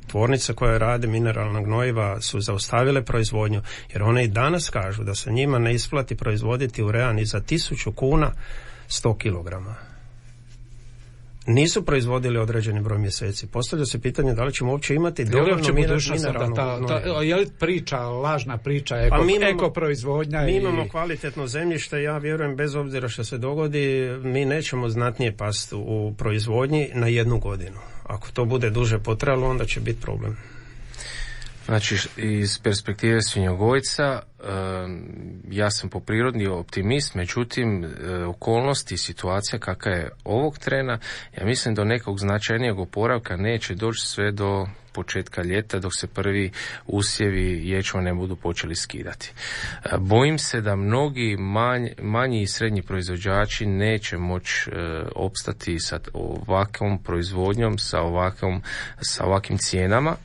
tvornice 0.06 0.54
koje 0.54 0.78
rade 0.78 1.06
mineralna 1.06 1.60
gnojiva 1.60 2.20
su 2.20 2.40
zaustavile 2.40 3.04
proizvodnju, 3.04 3.62
jer 3.92 4.02
one 4.02 4.24
i 4.24 4.28
danas 4.28 4.70
kažu 4.70 5.04
da 5.04 5.14
se 5.14 5.32
njima 5.32 5.58
ne 5.58 5.74
isplati 5.74 6.16
proizvoditi 6.16 6.82
u 6.82 6.92
reani 6.92 7.24
za 7.24 7.40
tisuću 7.40 7.92
kuna 7.92 8.32
100 8.88 9.18
kilograma 9.18 9.89
nisu 11.46 11.82
proizvodili 11.82 12.38
određeni 12.38 12.80
broj 12.80 12.98
mjeseci. 12.98 13.46
Postavlja 13.46 13.86
se 13.86 14.00
pitanje 14.00 14.34
da 14.34 14.44
li 14.44 14.52
ćemo 14.52 14.72
uopće 14.72 14.94
imati 14.94 15.24
dovoljno 15.24 15.72
mineralnog 15.72 16.56
ta, 16.56 16.86
ta, 16.86 17.22
Je 17.22 17.36
li 17.36 17.48
priča, 17.58 17.98
lažna 17.98 18.58
priča, 18.58 18.96
eko, 18.96 19.16
pa 19.16 19.24
mi 19.24 19.34
imamo, 19.36 19.50
eko 19.50 19.70
proizvodnja? 19.70 20.42
Mi 20.42 20.56
imamo 20.56 20.88
kvalitetno 20.88 21.46
zemljište, 21.46 22.02
ja 22.02 22.18
vjerujem 22.18 22.56
bez 22.56 22.74
obzira 22.74 23.08
što 23.08 23.24
se 23.24 23.38
dogodi, 23.38 24.10
mi 24.22 24.44
nećemo 24.44 24.88
znatnije 24.88 25.36
pasti 25.36 25.74
u 25.74 26.14
proizvodnji 26.18 26.88
na 26.94 27.06
jednu 27.06 27.38
godinu. 27.38 27.78
Ako 28.04 28.28
to 28.30 28.44
bude 28.44 28.70
duže 28.70 28.98
potrajalo, 28.98 29.50
onda 29.50 29.64
će 29.64 29.80
biti 29.80 30.00
problem. 30.00 30.36
Znači, 31.70 32.08
iz 32.16 32.58
perspektive 32.58 33.22
svinjogojca, 33.22 34.22
ja 35.50 35.70
sam 35.70 35.90
po 35.90 36.00
prirodni 36.00 36.46
optimist, 36.46 37.14
međutim, 37.14 37.84
e, 37.84 38.24
okolnosti 38.24 38.94
i 38.94 38.98
situacija 38.98 39.58
kakva 39.58 39.92
je 39.92 40.10
ovog 40.24 40.58
trena, 40.58 40.98
ja 41.38 41.44
mislim 41.44 41.74
do 41.74 41.84
nekog 41.84 42.18
značajnijeg 42.18 42.78
oporavka 42.78 43.36
neće 43.36 43.74
doći 43.74 44.06
sve 44.06 44.32
do 44.32 44.66
početka 44.92 45.42
ljeta 45.42 45.78
dok 45.78 45.92
se 45.94 46.06
prvi 46.06 46.50
usjevi 46.86 47.68
ječma 47.68 48.00
ne 48.00 48.14
budu 48.14 48.36
počeli 48.36 48.76
skidati. 48.76 49.32
E, 49.84 49.88
bojim 49.98 50.38
se 50.38 50.60
da 50.60 50.76
mnogi 50.76 51.36
manji, 51.98 52.42
i 52.42 52.46
srednji 52.46 52.82
proizvođači 52.82 53.66
neće 53.66 54.18
moći 54.18 54.70
e, 54.70 55.02
opstati 55.16 55.78
sa 55.78 55.98
ovakvom 56.12 57.02
proizvodnjom, 57.02 57.78
sa, 57.78 58.00
ovakvom, 58.00 58.62
sa 59.00 59.24
ovakvim 59.24 59.58
cijenama. 59.58 60.16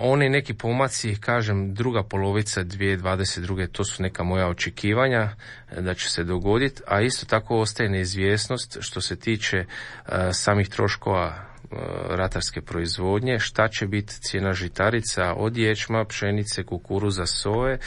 Oni 0.00 0.28
neki 0.28 0.54
pomaci, 0.54 1.16
kažem, 1.20 1.74
druga 1.74 2.02
polovica 2.02 2.64
2022. 2.64 3.66
to 3.72 3.84
su 3.84 4.02
neka 4.02 4.24
moja 4.24 4.48
očekivanja 4.48 5.30
e, 5.70 5.80
da 5.80 5.94
će 5.94 6.10
se 6.10 6.24
dogoditi, 6.24 6.82
a 6.86 7.00
isto 7.00 7.26
tako 7.26 7.58
ostaje 7.58 7.88
neizvjesnost 7.88 8.78
što 8.80 9.00
se 9.00 9.16
tiče 9.16 9.64
uh, 9.66 10.12
samih 10.32 10.68
troškova 10.68 11.26
uh, 11.26 11.78
ratarske 12.08 12.60
proizvodnje, 12.60 13.38
šta 13.38 13.68
će 13.68 13.86
biti 13.86 14.14
cijena 14.20 14.52
žitarica 14.52 15.34
od 15.36 15.56
ječma, 15.56 16.04
pšenice, 16.04 16.64
kukuruza, 16.64 17.26
soje, 17.26 17.78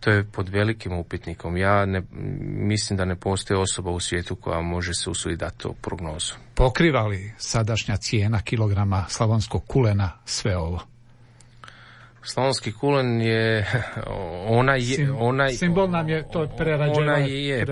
to 0.00 0.10
je 0.10 0.24
pod 0.24 0.48
velikim 0.48 0.92
upitnikom. 0.92 1.56
Ja 1.56 1.86
ne, 1.86 2.02
mislim 2.68 2.96
da 2.96 3.04
ne 3.04 3.16
postoji 3.16 3.60
osoba 3.60 3.90
u 3.90 4.00
svijetu 4.00 4.36
koja 4.36 4.60
može 4.60 4.94
se 4.94 5.10
usuditi 5.10 5.40
dati 5.40 5.58
to 5.58 5.72
prognozu. 5.82 6.34
Pokriva 6.54 7.06
li 7.06 7.32
sadašnja 7.38 7.96
cijena 7.96 8.40
kilograma 8.40 9.04
slavonskog 9.08 9.64
kulena 9.66 10.12
sve 10.24 10.56
ovo? 10.56 10.97
Slavonski 12.32 12.72
kulen 12.72 13.20
je 13.20 13.66
ona 14.60 14.74
je 14.74 15.12
ona 15.18 15.48
simbol 15.48 15.90
nam 15.90 16.08
je 16.08 16.24
to 16.32 16.46
prerađeno 16.58 16.98
ona 16.98 17.16
je 17.16 17.64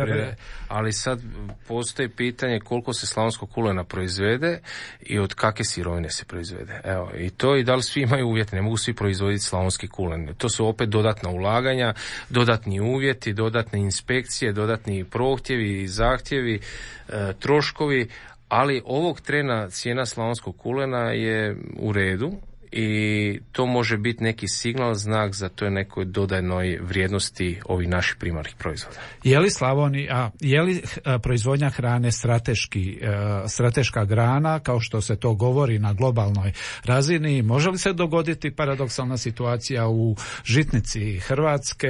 ali 0.69 0.93
sad 0.93 1.21
postoji 1.69 2.09
pitanje 2.09 2.61
koliko 2.61 2.93
se 2.93 3.07
slavonskog 3.07 3.51
kulena 3.51 3.85
proizvede 3.85 4.61
i 5.01 5.19
od 5.19 5.35
kakve 5.35 5.65
sirovine 5.65 6.11
se 6.11 6.25
proizvede. 6.25 6.81
Evo 6.85 7.11
i 7.19 7.31
to 7.31 7.57
i 7.57 7.65
da 7.65 7.75
li 7.75 7.83
svi 7.83 8.03
imaju 8.03 8.29
uvjete 8.29 8.57
ne 8.57 8.63
mogu 8.63 8.77
svi 8.77 8.95
proizvoditi 8.95 9.45
slavonski 9.45 9.89
kulen. 9.89 10.35
To 10.39 10.49
su 10.49 10.67
opet 10.67 10.89
dodatna 10.89 11.31
ulaganja 11.31 11.95
dodatni 12.31 12.81
uvjeti 12.81 13.33
dodatne 13.33 13.81
inspekcije 13.81 14.53
dodatni 14.53 15.05
prohtjevi 15.05 15.83
i 15.83 15.89
zahtjevi 15.89 16.61
e, 17.09 17.33
troškovi 17.41 18.09
ali 18.49 18.83
ovog 18.85 19.21
trena 19.21 19.71
cijena 19.71 20.07
slavonskog 20.07 20.57
kulena 20.57 21.11
je 21.11 21.57
u 21.79 21.93
redu 21.93 22.33
i 22.73 23.41
to 23.53 23.67
može 23.67 23.97
biti 23.97 24.25
neki 24.25 24.49
signal, 24.49 24.95
znak 24.95 25.35
za 25.35 25.49
to 25.49 25.65
je 25.65 25.71
nekoj 25.71 26.05
dodajnoj 26.05 26.79
vrijednosti 26.83 27.61
ovih 27.65 27.89
naših 27.89 28.17
primarnih 28.17 28.55
proizvoda. 28.59 28.99
Je 29.25 29.39
li 29.39 29.51
Slavonija, 29.51 30.31
je 30.41 30.63
li 30.63 30.77
eh, 30.77 31.19
proizvodnja 31.23 31.71
hrane 31.71 32.13
strateški, 32.13 32.99
eh, 33.03 33.49
strateška 33.49 34.05
grana, 34.05 34.59
kao 34.59 34.81
što 34.81 35.01
se 35.01 35.17
to 35.17 35.35
govori 35.35 35.79
na 35.79 35.93
globalnoj 35.93 36.53
razini, 36.85 37.43
može 37.43 37.71
li 37.71 37.79
se 37.79 37.93
dogoditi 37.93 38.51
paradoksalna 38.51 39.17
situacija 39.17 39.89
u 39.89 40.17
žitnici 40.45 41.19
Hrvatske 41.19 41.89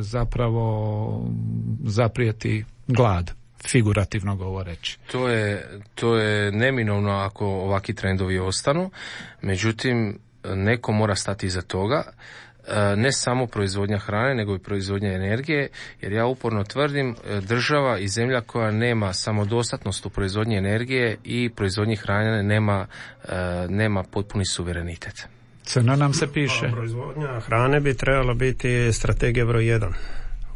zapravo 0.00 1.30
zaprijeti 1.84 2.64
glad? 2.86 3.41
Figurativno 3.68 4.36
govoreći. 4.36 4.98
To 5.12 5.28
je, 5.28 5.68
to 5.94 6.16
je 6.16 6.52
neminovno 6.52 7.10
ako 7.10 7.46
ovaki 7.46 7.94
trendovi 7.94 8.38
ostanu, 8.38 8.90
međutim 9.42 10.18
neko 10.44 10.92
mora 10.92 11.14
stati 11.14 11.46
iza 11.46 11.62
toga 11.62 12.02
e, 12.68 12.96
ne 12.96 13.12
samo 13.12 13.46
proizvodnja 13.46 13.98
hrane, 13.98 14.34
nego 14.34 14.54
i 14.54 14.58
proizvodnja 14.58 15.12
energije, 15.12 15.68
jer 16.00 16.12
ja 16.12 16.26
uporno 16.26 16.64
tvrdim 16.64 17.10
e, 17.10 17.40
država 17.40 17.98
i 17.98 18.08
zemlja 18.08 18.40
koja 18.40 18.70
nema 18.70 19.12
samodostatnost 19.12 20.06
u 20.06 20.10
proizvodnji 20.10 20.56
energije 20.56 21.16
i 21.24 21.50
proizvodnji 21.56 21.96
hrane 21.96 22.42
nema, 22.42 22.86
e, 23.24 23.66
nema 23.68 24.02
potpuni 24.02 24.44
suverenitet. 24.44 25.26
Crno 25.62 25.96
nam 25.96 26.12
se 26.12 26.32
piše. 26.32 26.68
proizvodnja 26.72 27.40
hrane 27.40 27.80
bi 27.80 27.96
trebala 27.96 28.34
biti 28.34 28.92
strategija 28.92 29.46
broj 29.46 29.66
jedan 29.66 29.92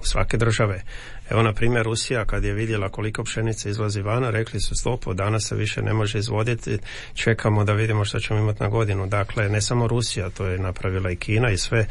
u 0.01 0.05
svake 0.05 0.37
države 0.37 0.83
Evo, 1.31 1.43
na 1.43 1.53
primjer, 1.53 1.85
Rusija 1.85 2.25
kad 2.25 2.45
je 2.45 2.53
vidjela 2.53 2.89
koliko 2.89 3.25
pšenice 3.25 3.71
izlazi 3.71 4.03
vana, 4.03 4.31
rekli 4.31 4.61
su 4.61 4.75
stopu, 4.75 5.15
danas 5.15 5.49
se 5.49 5.55
više 5.55 5.83
ne 5.83 5.93
može 5.93 6.19
izvoditi, 6.19 6.79
čekamo 7.15 7.65
da 7.65 7.73
vidimo 7.73 8.05
što 8.05 8.21
ćemo 8.21 8.41
imati 8.41 8.63
na 8.63 8.69
godinu. 8.69 9.07
Dakle, 9.07 9.49
ne 9.49 9.61
samo 9.61 9.89
Rusija, 9.89 10.31
to 10.31 10.47
je 10.47 10.59
napravila 10.59 11.11
i 11.11 11.17
Kina 11.17 11.51
i 11.51 11.57
sve 11.57 11.87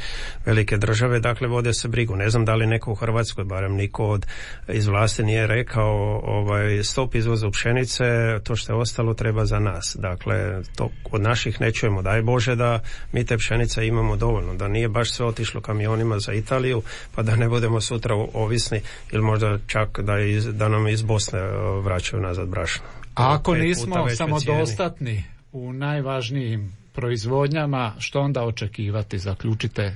velike 0.46 0.78
države, 0.78 1.20
dakle, 1.20 1.48
vode 1.48 1.74
se 1.74 1.88
brigu. 1.88 2.16
Ne 2.16 2.30
znam 2.30 2.46
da 2.46 2.56
li 2.56 2.68
neko 2.68 2.92
u 2.92 2.96
Hrvatskoj, 2.96 3.44
barem 3.44 3.76
niko 3.76 4.06
od 4.06 4.26
iz 4.68 4.88
vlasti 4.88 5.24
nije 5.24 5.48
rekao 5.48 6.22
ovaj, 6.24 6.84
stop 6.84 7.16
izvozu 7.16 7.52
pšenice, 7.52 8.06
to 8.44 8.56
što 8.56 8.74
je 8.74 8.78
ostalo 8.78 9.14
treba 9.14 9.46
za 9.46 9.60
nas. 9.60 9.96
Dakle, 10.00 10.62
to 10.76 10.90
od 11.12 11.22
naših 11.22 11.62
ne 11.62 11.72
čujemo. 11.72 12.02
Daj 12.02 12.22
Bože 12.22 12.56
da 12.56 12.80
mi 13.12 13.26
te 13.26 13.38
pšenice 13.38 13.88
imamo 13.88 14.16
dovoljno, 14.16 14.54
da 14.56 14.68
nije 14.68 14.90
baš 14.90 15.12
sve 15.12 15.26
otišlo 15.26 15.62
kamionima 15.62 16.20
za 16.20 16.34
Italiju, 16.34 16.82
pa 17.16 17.22
da 17.22 17.36
ne 17.36 17.50
budemo 17.50 17.82
sutra 17.82 18.16
ovisni 18.34 18.82
ili 19.12 19.25
možda 19.26 19.58
čak 19.68 20.00
da, 20.00 20.20
iz, 20.20 20.46
da 20.46 20.70
nam 20.70 20.88
iz 20.88 21.02
Bosne 21.02 21.40
e, 21.40 21.82
vraćaju 21.84 22.22
nazad 22.22 22.48
brašno. 22.48 22.86
A 23.16 23.36
ako 23.36 23.56
nismo 23.56 24.10
samodostatni 24.10 25.24
u 25.52 25.74
najvažnijim 25.74 26.76
proizvodnjama, 26.94 27.94
što 28.00 28.22
onda 28.22 28.44
očekivati? 28.44 29.20
Zaključite 29.20 29.96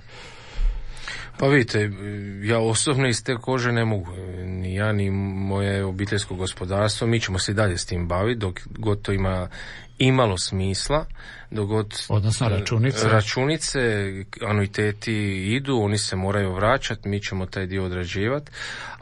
pa 1.39 1.47
vidite, 1.47 1.91
ja 2.43 2.59
osobno 2.59 3.07
iz 3.07 3.23
te 3.23 3.35
kože 3.35 3.71
ne 3.71 3.85
mogu, 3.85 4.07
ni 4.45 4.75
ja 4.75 4.93
ni 4.93 5.09
moje 5.11 5.85
obiteljsko 5.85 6.35
gospodarstvo, 6.35 7.07
mi 7.07 7.19
ćemo 7.19 7.39
se 7.39 7.51
i 7.51 7.55
dalje 7.55 7.77
s 7.77 7.85
tim 7.85 8.07
baviti 8.07 8.39
dok 8.39 8.59
god 8.77 9.01
to 9.01 9.11
ima 9.11 9.49
imalo 9.99 10.37
smisla 10.37 11.05
dogod 11.51 11.93
odnosno 12.09 12.47
e, 12.47 12.49
računice. 12.49 13.07
računice 13.09 13.79
anuiteti 14.47 15.13
idu 15.55 15.77
oni 15.77 15.97
se 15.97 16.15
moraju 16.15 16.53
vraćati 16.53 17.09
mi 17.09 17.21
ćemo 17.21 17.45
taj 17.45 17.65
dio 17.65 17.85
odrađivati 17.85 18.51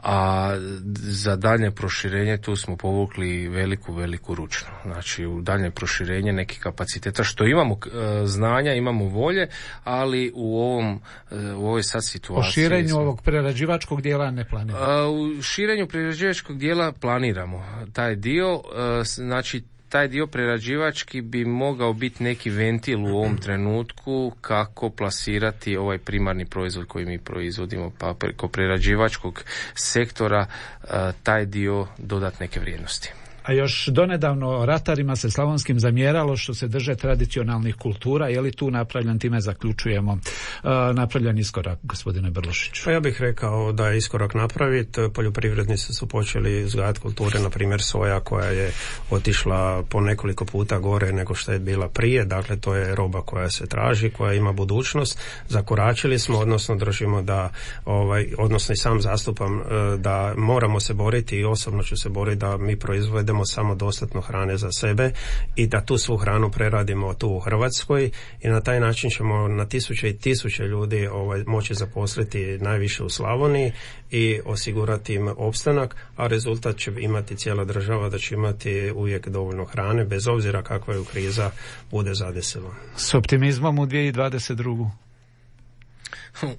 a 0.02 0.50
za 0.94 1.36
daljnje 1.36 1.70
proširenje 1.70 2.38
tu 2.38 2.56
smo 2.56 2.76
povukli 2.76 3.48
veliku 3.48 3.92
veliku 3.92 4.34
ručnu. 4.34 4.68
Znači 4.84 5.26
u 5.26 5.40
daljnje 5.40 5.70
proširenje 5.70 6.32
nekih 6.32 6.60
kapaciteta 6.60 7.24
što 7.24 7.44
imamo 7.44 7.74
e, 7.74 8.26
znanja 8.26 8.72
imamo 8.72 9.04
volje 9.04 9.48
ali 9.84 10.32
u 10.34 10.60
ovom 10.60 11.00
e, 11.30 11.52
u 11.52 11.66
ovoj 11.66 11.82
sad 11.82 12.04
situaciji 12.04 12.48
o 12.48 12.52
širenju 12.52 12.96
ovog 12.96 13.22
prerađivačkog 13.22 14.02
dijela 14.02 14.30
ne 14.30 14.44
planiramo. 14.44 15.10
U 15.10 15.42
širenju 15.42 15.86
prerađivačkog 15.86 16.58
dijela 16.58 16.92
planiramo 16.92 17.64
taj 17.92 18.16
dio 18.16 18.60
znači 19.04 19.62
taj 19.88 20.08
dio 20.08 20.26
prerađivački 20.26 21.20
bi 21.20 21.44
mogao 21.44 21.92
biti 21.92 22.24
neki 22.24 22.50
ventil 22.50 23.04
u 23.04 23.16
ovom 23.16 23.38
trenutku 23.38 24.32
kako 24.40 24.90
plasirati 24.90 25.76
ovaj 25.76 25.98
primarni 25.98 26.44
proizvod 26.46 26.86
koji 26.86 27.06
mi 27.06 27.18
proizvodimo 27.18 27.92
pa 27.98 28.14
preko 28.14 28.48
prerađivačkog 28.48 29.44
sektora 29.74 30.46
eh, 30.82 30.88
taj 31.22 31.46
dio 31.46 31.86
dodat 31.98 32.40
neke 32.40 32.60
vrijednosti. 32.60 33.12
A 33.48 33.52
još 33.52 33.86
donedavno 33.86 34.66
ratarima 34.66 35.16
se 35.16 35.30
slavonskim 35.30 35.80
zamjeralo 35.80 36.36
što 36.36 36.54
se 36.54 36.68
drže 36.68 36.94
tradicionalnih 36.94 37.74
kultura, 37.74 38.28
je 38.28 38.40
li 38.40 38.52
tu 38.52 38.70
napravljen, 38.70 39.18
time 39.18 39.40
zaključujemo, 39.40 40.12
uh, 40.12 40.70
napravljen 40.94 41.38
iskorak, 41.38 41.78
gospodine 41.82 42.30
Brlošić? 42.30 42.84
Pa 42.84 42.90
ja 42.90 43.00
bih 43.00 43.20
rekao 43.20 43.72
da 43.72 43.88
je 43.88 43.98
iskorak 43.98 44.34
napraviti. 44.34 45.00
Poljoprivrednici 45.14 45.92
su 45.92 46.08
počeli 46.08 46.64
uzgajati 46.64 47.00
kulture, 47.00 47.40
na 47.40 47.50
primjer 47.50 47.82
soja 47.82 48.20
koja 48.20 48.46
je 48.46 48.72
otišla 49.10 49.82
po 49.90 50.00
nekoliko 50.00 50.44
puta 50.44 50.78
gore 50.78 51.12
nego 51.12 51.34
što 51.34 51.52
je 51.52 51.58
bila 51.58 51.88
prije, 51.88 52.24
dakle 52.24 52.56
to 52.56 52.74
je 52.74 52.94
roba 52.94 53.22
koja 53.22 53.50
se 53.50 53.66
traži, 53.66 54.10
koja 54.10 54.34
ima 54.34 54.52
budućnost. 54.52 55.18
Zakoračili 55.48 56.18
smo, 56.18 56.38
odnosno 56.38 56.76
držimo 56.76 57.22
da, 57.22 57.50
ovaj, 57.84 58.26
odnosno 58.38 58.72
i 58.72 58.76
sam 58.76 59.00
zastupam 59.00 59.60
uh, 59.60 59.66
da 59.98 60.34
moramo 60.36 60.80
se 60.80 60.94
boriti 60.94 61.36
i 61.36 61.44
osobno 61.44 61.82
ću 61.82 61.96
se 61.96 62.08
boriti 62.08 62.38
da 62.38 62.56
mi 62.56 62.76
proizvedemo 62.76 63.37
samo 63.44 63.74
dostatno 63.74 64.20
hrane 64.20 64.56
za 64.56 64.72
sebe 64.72 65.10
i 65.56 65.66
da 65.66 65.80
tu 65.80 65.98
svu 65.98 66.16
hranu 66.16 66.50
preradimo 66.50 67.14
tu 67.14 67.28
u 67.28 67.40
Hrvatskoj 67.40 68.10
i 68.40 68.48
na 68.48 68.60
taj 68.60 68.80
način 68.80 69.10
ćemo 69.10 69.48
na 69.48 69.66
tisuće 69.66 70.08
i 70.10 70.16
tisuće 70.16 70.62
ljudi 70.62 71.06
ovaj, 71.06 71.44
moći 71.46 71.74
zaposliti 71.74 72.58
najviše 72.60 73.04
u 73.04 73.08
Slavoniji 73.08 73.72
i 74.10 74.40
osigurati 74.44 75.14
im 75.14 75.28
opstanak, 75.36 75.96
a 76.16 76.26
rezultat 76.26 76.76
će 76.76 76.92
imati 76.98 77.36
cijela 77.36 77.64
država 77.64 78.08
da 78.08 78.18
će 78.18 78.34
imati 78.34 78.90
uvijek 78.90 79.28
dovoljno 79.28 79.64
hrane 79.64 80.04
bez 80.04 80.26
obzira 80.26 80.62
kakva 80.62 80.94
je 80.94 81.04
kriza 81.12 81.50
bude 81.90 82.14
zadesila. 82.14 82.74
S 82.96 83.14
optimizmom 83.14 83.78
u 83.78 83.86
2022. 83.86 84.90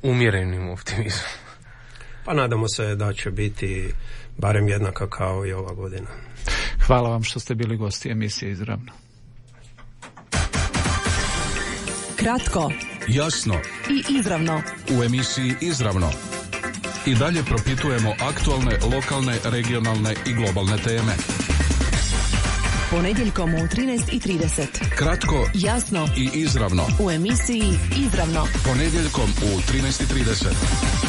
Umjerenim 0.04 0.70
optimizmom. 0.70 1.30
Pa 2.26 2.34
nadamo 2.34 2.68
se 2.68 2.96
da 2.96 3.14
će 3.14 3.32
biti 3.32 3.94
barem 4.38 4.68
jednaka 4.68 5.10
kao 5.10 5.46
i 5.46 5.54
ova 5.54 5.74
godina. 5.74 6.08
Hvala 6.90 7.10
vam 7.10 7.24
što 7.24 7.40
ste 7.40 7.56
bili 7.56 7.78
gosti 7.78 8.10
emisije 8.10 8.52
Izravno. 8.52 8.92
Kratko, 12.16 12.72
jasno 13.08 13.54
i 13.90 14.14
izravno. 14.18 14.62
U 15.00 15.04
emisiji 15.04 15.56
Izravno 15.62 16.12
i 17.06 17.16
dalje 17.16 17.44
propitujemo 17.44 18.14
aktualne, 18.22 18.80
lokalne, 18.96 19.38
regionalne 19.44 20.16
i 20.28 20.34
globalne 20.34 20.78
teme. 20.78 21.14
Ponedjeljkom 22.92 23.54
u 23.54 23.58
13.30. 23.58 24.66
Kratko, 24.98 25.50
jasno 25.54 26.08
i 26.18 26.30
izravno. 26.34 26.88
U 27.00 27.12
emisiji 27.12 27.74
Izravno. 27.98 28.48
Ponedjeljkom 28.66 29.30
u 29.30 29.60
13.30. 29.74 31.09